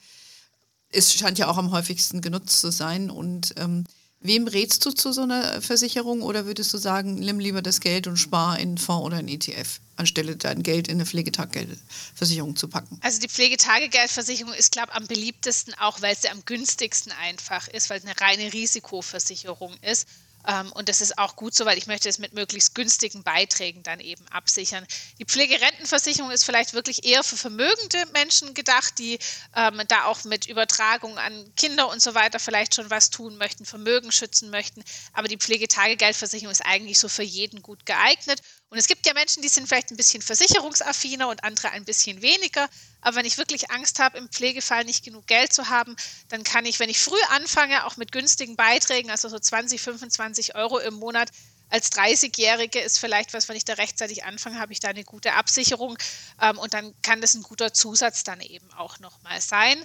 Es 0.90 1.14
scheint 1.14 1.38
ja 1.38 1.50
auch 1.50 1.58
am 1.58 1.72
häufigsten 1.72 2.22
genutzt 2.22 2.62
zu 2.62 2.72
sein 2.72 3.10
und 3.10 3.54
ähm, 3.58 3.84
Wem 4.20 4.48
rätst 4.48 4.84
du 4.84 4.92
zu 4.92 5.12
so 5.12 5.22
einer 5.22 5.62
Versicherung 5.62 6.24
oder 6.24 6.46
würdest 6.46 6.74
du 6.74 6.78
sagen, 6.78 7.16
nimm 7.16 7.40
lieber 7.40 7.62
das 7.62 7.82
Geld 7.82 8.08
und 8.08 8.18
spar 8.18 8.56
in 8.58 8.70
einen 8.70 8.78
Fonds 8.80 9.06
oder 9.06 9.18
einen 9.18 9.28
ETF, 9.28 9.80
anstelle 9.96 10.36
dein 10.36 10.64
Geld 10.64 10.88
in 10.88 10.96
eine 10.96 11.06
Pflegetaggeldversicherung 11.06 12.56
zu 12.56 12.68
packen? 12.68 13.00
Also 13.04 13.20
die 13.20 13.30
Pflegetagegeldversicherung 13.30 14.54
ist, 14.54 14.72
glaube 14.72 14.90
ich, 14.92 14.98
am 14.98 15.06
beliebtesten, 15.06 15.76
auch 15.76 16.02
weil 16.02 16.18
sie 16.18 16.30
am 16.30 16.44
günstigsten 16.46 17.12
einfach 17.22 17.68
ist, 17.68 17.92
weil 17.92 18.00
es 18.00 18.06
eine 18.06 18.20
reine 18.20 18.52
Risikoversicherung 18.52 19.76
ist. 19.82 20.08
Ähm, 20.48 20.72
und 20.72 20.88
das 20.90 21.02
ist 21.02 21.18
auch 21.18 21.36
gut 21.36 21.54
so, 21.54 21.66
weil 21.66 21.78
ich 21.78 21.88
möchte 21.88 22.08
es 22.08 22.20
mit 22.20 22.34
möglichst 22.34 22.74
günstigen 22.74 23.24
Beiträgen 23.24 23.84
dann 23.84 24.00
eben 24.00 24.26
absichern. 24.30 24.88
Die 25.20 25.26
Pflegerentenversicherung 25.26 26.32
ist 26.32 26.46
vielleicht 26.46 26.74
wirklich 26.74 27.04
eher 27.04 27.24
für 27.24 27.36
vermögende 27.36 28.06
Menschen 28.14 28.54
gedacht, 28.54 28.98
die 28.98 29.20
ähm, 29.56 29.82
da 29.90 30.06
auch 30.06 30.24
mit 30.24 30.48
Übertragung 30.48 31.18
an 31.18 31.54
Kinder 31.56 31.90
und 31.90 32.02
so 32.02 32.16
weiter 32.16 32.40
vielleicht 32.40 32.76
schon 32.76 32.90
was 32.90 33.10
tun 33.10 33.38
möchten, 33.38 33.66
Vermögen 33.66 34.12
schützen 34.12 34.50
möchten. 34.50 34.84
Aber 35.14 35.28
die 35.28 35.38
Pflegetagegeldversicherung 35.38 36.52
ist 36.52 36.66
eigentlich 36.66 36.98
so 36.98 37.10
für 37.10 37.24
jeden 37.24 37.62
gut 37.62 37.86
geeignet. 37.86 38.42
Und 38.70 38.78
es 38.78 38.88
gibt 38.88 39.06
ja 39.06 39.14
Menschen, 39.14 39.42
die 39.42 39.50
sind 39.50 39.68
vielleicht 39.68 39.92
ein 39.92 39.98
bisschen 39.98 40.22
versicherungsaffiner 40.22 41.28
und 41.28 41.44
andere 41.44 41.72
ein 41.72 41.86
bisschen 41.86 42.22
weniger. 42.22 42.70
Aber 43.08 43.16
wenn 43.16 43.26
ich 43.26 43.38
wirklich 43.38 43.72
Angst 43.72 44.00
habe, 44.00 44.18
im 44.18 44.28
Pflegefall 44.28 44.84
nicht 44.84 45.06
genug 45.06 45.28
Geld 45.28 45.54
zu 45.54 45.70
haben, 45.70 45.96
dann 46.28 46.44
kann 46.44 46.66
ich, 46.66 46.78
wenn 46.82 46.90
ich 46.90 47.00
früh 47.00 47.22
anfange, 47.30 47.86
auch 47.86 47.96
mit 47.96 48.12
günstigen 48.12 48.58
Beiträgen, 48.58 49.10
also 49.10 49.30
so 49.30 49.40
20, 49.40 49.80
25 49.82 50.56
Euro 50.56 50.78
im 50.78 50.96
Monat, 50.96 51.30
als 51.70 51.90
30-Jährige 51.94 52.82
ist 52.82 53.00
vielleicht 53.00 53.34
was, 53.34 53.48
wenn 53.48 53.56
ich 53.56 53.64
da 53.64 53.76
rechtzeitig 53.76 54.26
anfange, 54.26 54.60
habe 54.60 54.74
ich 54.74 54.82
da 54.82 54.90
eine 54.90 55.06
gute 55.06 55.36
Absicherung 55.36 55.98
ähm, 56.42 56.58
und 56.58 56.74
dann 56.74 56.94
kann 57.02 57.22
das 57.22 57.34
ein 57.34 57.44
guter 57.44 57.74
Zusatz 57.74 58.26
dann 58.26 58.42
eben 58.42 58.70
auch 58.74 59.00
nochmal 59.00 59.40
sein. 59.40 59.82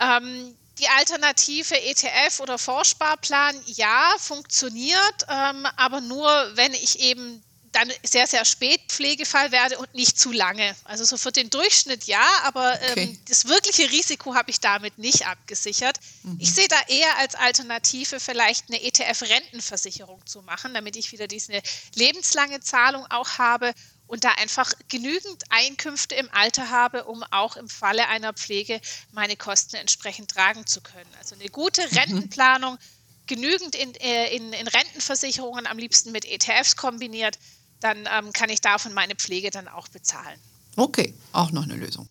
Ähm, 0.00 0.56
die 0.80 0.88
Alternative 0.88 1.80
ETF 1.80 2.40
oder 2.40 2.58
Vorsparplan, 2.58 3.60
ja, 3.66 4.12
funktioniert, 4.18 4.98
ähm, 5.28 5.66
aber 5.76 6.00
nur, 6.00 6.28
wenn 6.56 6.74
ich 6.74 6.98
eben 6.98 7.44
dann 7.72 7.90
sehr, 8.02 8.26
sehr 8.26 8.44
spät 8.44 8.80
Pflegefall 8.88 9.52
werde 9.52 9.78
und 9.78 9.94
nicht 9.94 10.18
zu 10.18 10.32
lange. 10.32 10.74
Also 10.84 11.04
so 11.04 11.16
für 11.16 11.30
den 11.30 11.50
Durchschnitt 11.50 12.04
ja, 12.04 12.26
aber 12.42 12.80
ähm, 12.80 12.90
okay. 12.90 13.02
ähm, 13.02 13.18
das 13.28 13.46
wirkliche 13.46 13.90
Risiko 13.90 14.34
habe 14.34 14.50
ich 14.50 14.60
damit 14.60 14.98
nicht 14.98 15.26
abgesichert. 15.26 15.98
Mhm. 16.22 16.36
Ich 16.40 16.52
sehe 16.52 16.68
da 16.68 16.76
eher 16.88 17.18
als 17.18 17.34
Alternative 17.34 18.18
vielleicht 18.18 18.68
eine 18.68 18.82
ETF-Rentenversicherung 18.82 20.24
zu 20.26 20.42
machen, 20.42 20.74
damit 20.74 20.96
ich 20.96 21.12
wieder 21.12 21.28
diese 21.28 21.60
lebenslange 21.94 22.60
Zahlung 22.60 23.06
auch 23.10 23.38
habe 23.38 23.72
und 24.08 24.24
da 24.24 24.30
einfach 24.32 24.72
genügend 24.88 25.44
Einkünfte 25.50 26.16
im 26.16 26.28
Alter 26.32 26.70
habe, 26.70 27.04
um 27.04 27.22
auch 27.30 27.56
im 27.56 27.68
Falle 27.68 28.08
einer 28.08 28.32
Pflege 28.32 28.80
meine 29.12 29.36
Kosten 29.36 29.76
entsprechend 29.76 30.32
tragen 30.32 30.66
zu 30.66 30.80
können. 30.80 31.10
Also 31.18 31.36
eine 31.36 31.48
gute 31.48 31.82
mhm. 31.82 31.96
Rentenplanung. 31.96 32.78
genügend 33.26 33.76
in, 33.76 33.94
äh, 33.94 34.34
in, 34.34 34.52
in 34.52 34.66
Rentenversicherungen, 34.66 35.68
am 35.68 35.78
liebsten 35.78 36.10
mit 36.10 36.24
ETFs 36.24 36.74
kombiniert, 36.74 37.38
dann 37.80 38.08
ähm, 38.12 38.32
kann 38.32 38.50
ich 38.50 38.60
davon 38.60 38.94
meine 38.94 39.14
Pflege 39.14 39.50
dann 39.50 39.68
auch 39.68 39.88
bezahlen. 39.88 40.38
Okay, 40.76 41.14
auch 41.32 41.50
noch 41.50 41.64
eine 41.64 41.74
Lösung. 41.74 42.08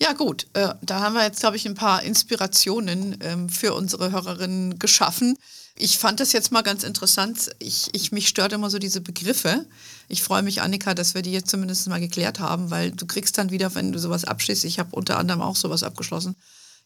Ja 0.00 0.14
gut, 0.14 0.48
äh, 0.54 0.74
da 0.82 1.00
haben 1.00 1.14
wir 1.14 1.22
jetzt, 1.22 1.40
glaube 1.40 1.56
ich, 1.56 1.66
ein 1.66 1.74
paar 1.74 2.02
Inspirationen 2.02 3.18
ähm, 3.20 3.48
für 3.48 3.72
unsere 3.74 4.10
Hörerinnen 4.10 4.78
geschaffen. 4.78 5.38
Ich 5.76 5.98
fand 5.98 6.20
das 6.20 6.32
jetzt 6.32 6.50
mal 6.52 6.62
ganz 6.62 6.82
interessant. 6.82 7.50
Ich, 7.58 7.88
ich 7.92 8.12
mich 8.12 8.28
stört 8.28 8.52
immer 8.52 8.68
so 8.68 8.78
diese 8.78 9.00
Begriffe. 9.00 9.64
Ich 10.08 10.22
freue 10.22 10.42
mich, 10.42 10.60
Annika, 10.60 10.94
dass 10.94 11.14
wir 11.14 11.22
die 11.22 11.32
jetzt 11.32 11.50
zumindest 11.50 11.88
mal 11.88 12.00
geklärt 12.00 12.40
haben, 12.40 12.70
weil 12.70 12.90
du 12.90 13.06
kriegst 13.06 13.38
dann 13.38 13.50
wieder, 13.50 13.74
wenn 13.74 13.92
du 13.92 13.98
sowas 13.98 14.24
abschließt, 14.24 14.64
ich 14.64 14.78
habe 14.78 14.94
unter 14.94 15.18
anderem 15.18 15.40
auch 15.40 15.56
sowas 15.56 15.82
abgeschlossen, 15.82 16.36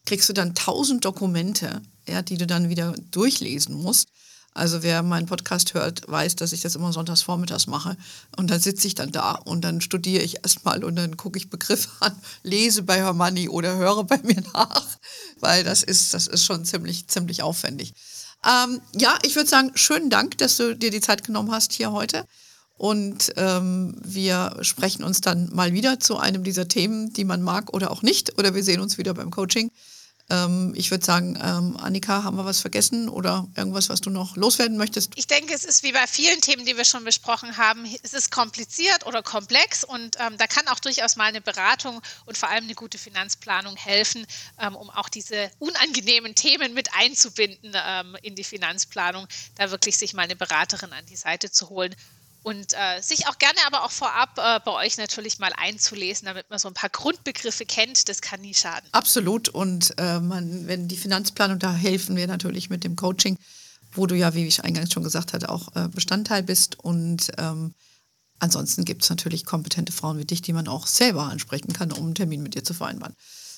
kriegst 0.05 0.29
du 0.29 0.33
dann 0.33 0.55
tausend 0.55 1.05
Dokumente, 1.05 1.83
ja, 2.07 2.23
die 2.23 2.37
du 2.37 2.47
dann 2.47 2.69
wieder 2.69 2.95
durchlesen 3.11 3.75
musst. 3.75 4.09
Also 4.57 4.83
wer 4.83 5.03
meinen 5.03 5.27
Podcast 5.27 5.75
hört, 5.75 6.09
weiß, 6.09 6.37
dass 6.37 6.53
ich 6.53 6.63
das 6.63 6.77
immer 6.77 6.91
sonntags 6.91 7.21
vormittags 7.21 7.67
mache. 7.67 7.97
Und 8.37 8.51
dann 8.51 8.59
sitze 8.59 8.87
ich 8.87 8.95
dann 8.95 9.13
da 9.13 9.33
und 9.33 9.63
dann 9.63 9.83
studiere 9.83 10.23
ich 10.23 10.39
erstmal 10.39 10.83
und 10.83 10.97
dann 10.97 11.19
gucke 11.19 11.39
ich 11.39 11.51
Begriffe 11.51 11.91
an, 12.01 12.17
lese 12.43 12.83
bei 12.83 12.97
Hermanni 12.97 13.51
oder 13.51 13.77
höre 13.77 14.05
bei 14.05 14.19
mir 14.23 14.43
nach, 14.55 14.87
weil 15.41 15.63
das 15.63 15.83
ist, 15.83 16.15
das 16.15 16.27
ist 16.27 16.45
schon 16.45 16.65
ziemlich, 16.65 17.07
ziemlich 17.07 17.43
aufwendig. 17.43 17.93
Ähm, 18.47 18.81
ja, 18.95 19.19
ich 19.23 19.37
würde 19.37 19.49
sagen, 19.49 19.73
schönen 19.75 20.09
Dank, 20.09 20.39
dass 20.39 20.57
du 20.57 20.75
dir 20.75 20.91
die 20.91 21.01
Zeit 21.03 21.25
genommen 21.25 21.53
hast 21.53 21.75
hier 21.75 21.93
heute. 21.93 22.25
Und 22.79 23.35
ähm, 23.37 23.95
wir 24.03 24.57
sprechen 24.63 25.05
uns 25.05 25.21
dann 25.21 25.51
mal 25.55 25.75
wieder 25.75 26.01
zu 26.01 26.17
einem 26.17 26.45
dieser 26.45 26.69
Themen, 26.69 27.13
die 27.13 27.25
man 27.25 27.43
mag 27.43 27.75
oder 27.75 27.91
auch 27.91 28.03
nicht. 28.03 28.39
Oder 28.39 28.55
wir 28.55 28.65
sehen 28.65 28.81
uns 28.81 28.97
wieder 28.97 29.13
beim 29.13 29.31
Coaching. 29.31 29.71
Ähm, 30.29 30.73
ich 30.77 30.91
würde 30.91 31.05
sagen, 31.05 31.39
ähm, 31.43 31.77
Annika, 31.77 32.25
haben 32.25 32.37
wir 32.37 32.45
was 32.45 32.61
vergessen 32.61 33.09
oder 33.09 33.47
irgendwas, 33.57 33.89
was 33.89 34.01
du 34.01 34.11
noch 34.11 34.37
loswerden 34.37 34.77
möchtest? 34.77 35.13
Ich 35.15 35.27
denke, 35.27 35.55
es 35.55 35.65
ist 35.65 35.85
wie 35.85 35.93
bei 35.93 36.07
vielen 36.07 36.41
Themen, 36.41 36.67
die 36.67 36.77
wir 36.77 36.85
schon 36.85 37.05
besprochen 37.05 37.57
haben, 37.57 37.87
es 38.03 38.13
ist 38.13 38.33
kompliziert 38.33 39.07
oder 39.07 39.23
komplex 39.23 39.85
und 39.85 40.17
ähm, 40.19 40.37
da 40.37 40.47
kann 40.47 40.67
auch 40.69 40.81
durchaus 40.81 41.17
mal 41.17 41.27
eine 41.27 41.41
Beratung 41.41 42.03
und 42.25 42.37
vor 42.37 42.49
allem 42.49 42.65
eine 42.65 42.75
gute 42.75 42.99
Finanzplanung 42.99 43.77
helfen, 43.77 44.27
ähm, 44.61 44.75
um 44.75 44.91
auch 44.91 45.09
diese 45.09 45.51
unangenehmen 45.61 46.35
Themen 46.35 46.75
mit 46.75 46.89
einzubinden 46.95 47.73
ähm, 47.75 48.17
in 48.23 48.35
die 48.35 48.45
Finanzplanung, 48.45 49.29
da 49.55 49.71
wirklich 49.71 49.97
sich 49.97 50.13
mal 50.13 50.23
eine 50.23 50.37
Beraterin 50.37 50.93
an 50.93 51.07
die 51.07 51.17
Seite 51.17 51.53
zu 51.53 51.69
holen 51.69 51.95
und 52.47 52.75
äh, 52.75 53.03
sich 53.03 53.27
auch 53.27 53.39
gerne 53.39 53.59
aber 53.67 53.83
auch 53.83 53.91
vorab 53.91 54.39
äh, 54.39 54.61
bei 54.65 54.71
euch 54.71 54.99
natürlich 54.99 55.41
mal 55.41 55.51
einzulesen, 55.57 56.27
damit 56.27 56.49
man 56.49 56.61
so 56.61 56.69
ein 56.69 56.75
paar 56.75 56.91
Grundbegriffe 56.91 57.67
kennt. 57.67 58.09
Das 58.09 58.21
kann 58.21 58.41
nie 58.41 58.55
schaden. 58.55 58.89
Absolut. 58.93 59.49
Und 59.49 59.93
äh, 59.99 60.21
man, 60.21 60.69
wenn 60.69 60.87
die 60.87 60.97
Finanzplanung, 60.97 61.59
da 61.59 61.75
helfen 61.75 62.15
wir 62.15 62.29
natürlich 62.29 62.71
mit 62.71 62.85
dem 62.85 62.95
Coaching, 62.95 63.37
wo 63.91 64.07
du 64.07 64.15
ja, 64.15 64.33
wie 64.35 64.47
ich 64.47 64.63
eingangs 64.63 64.93
schon 64.93 65.03
gesagt 65.03 65.33
hatte, 65.33 65.49
auch 65.49 65.75
äh, 65.75 65.89
Bestandteil 65.89 66.45
bist. 66.45 66.79
Und 66.79 67.33
ähm, 67.37 67.75
ansonsten 68.39 68.85
gibt 68.85 69.03
es 69.03 69.11
natürlich 69.11 69.45
kompetente 69.45 69.91
Frauen 69.91 70.19
wie 70.19 70.25
dich, 70.25 70.41
die 70.41 70.53
man 70.53 70.69
auch 70.69 70.87
selber 70.87 71.25
ansprechen 71.25 71.73
kann, 71.73 71.91
um 71.91 72.05
einen 72.05 72.15
Termin 72.15 72.45
mit 72.45 72.55
dir 72.55 72.63
zu 72.63 72.75
vereinbaren. 72.75 73.17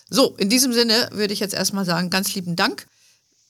So, 0.09 0.35
in 0.38 0.48
diesem 0.48 0.72
Sinne 0.72 1.11
würde 1.12 1.35
ich 1.35 1.40
jetzt 1.40 1.55
erstmal 1.55 1.85
sagen, 1.85 2.09
ganz 2.09 2.35
lieben 2.35 2.57
Dank. 2.57 2.87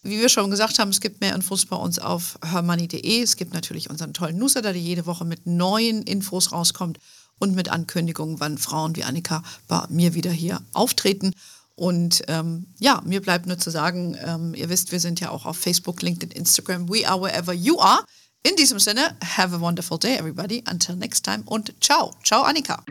Wie 0.03 0.21
wir 0.21 0.29
schon 0.29 0.51
gesagt 0.51 0.79
haben, 0.79 0.91
es 0.91 1.01
gibt 1.01 1.21
mehr 1.21 1.35
Infos 1.35 1.67
bei 1.67 1.77
uns 1.77 1.99
auf 1.99 2.39
hermoney.de. 2.45 3.23
Es 3.23 3.37
gibt 3.37 3.53
natürlich 3.53 3.91
unseren 3.91 4.15
tollen 4.15 4.39
Newsletter, 4.39 4.73
der 4.73 4.81
jede 4.81 5.07
Woche 5.07 5.25
mit 5.25 5.47
neuen 5.47 6.03
Infos 6.03 6.53
rauskommt 6.53 6.99
und 7.39 7.55
mit 7.55 7.69
Ankündigungen, 7.69 8.41
wann 8.41 8.59
Frauen 8.59 8.97
wie 8.97 9.05
Annika 9.05 9.43
bei 9.67 9.85
mir 9.89 10.15
wieder 10.15 10.31
hier 10.31 10.61
auftreten. 10.73 11.33
Und 11.75 12.23
ähm, 12.27 12.67
ja, 12.79 13.01
mir 13.05 13.21
bleibt 13.21 13.47
nur 13.47 13.59
zu 13.59 13.71
sagen, 13.71 14.17
ähm, 14.25 14.55
ihr 14.55 14.69
wisst, 14.69 14.91
wir 14.91 15.01
sind 15.01 15.21
ja 15.21 15.31
auch 15.31 15.47
auf 15.47 15.57
Facebook, 15.57 16.03
LinkedIn, 16.03 16.31
Instagram. 16.31 16.89
We 16.89 17.09
are 17.09 17.21
wherever 17.21 17.53
you 17.53 17.81
are. 17.81 18.05
In 18.43 18.57
diesem 18.57 18.79
Sinne, 18.79 19.17
have 19.37 19.55
a 19.55 19.61
wonderful 19.61 19.99
day, 19.99 20.17
everybody. 20.17 20.65
Until 20.69 20.97
next 20.97 21.25
time 21.25 21.43
und 21.47 21.73
ciao. 21.81 22.13
Ciao, 22.25 22.43
Annika. 22.43 22.83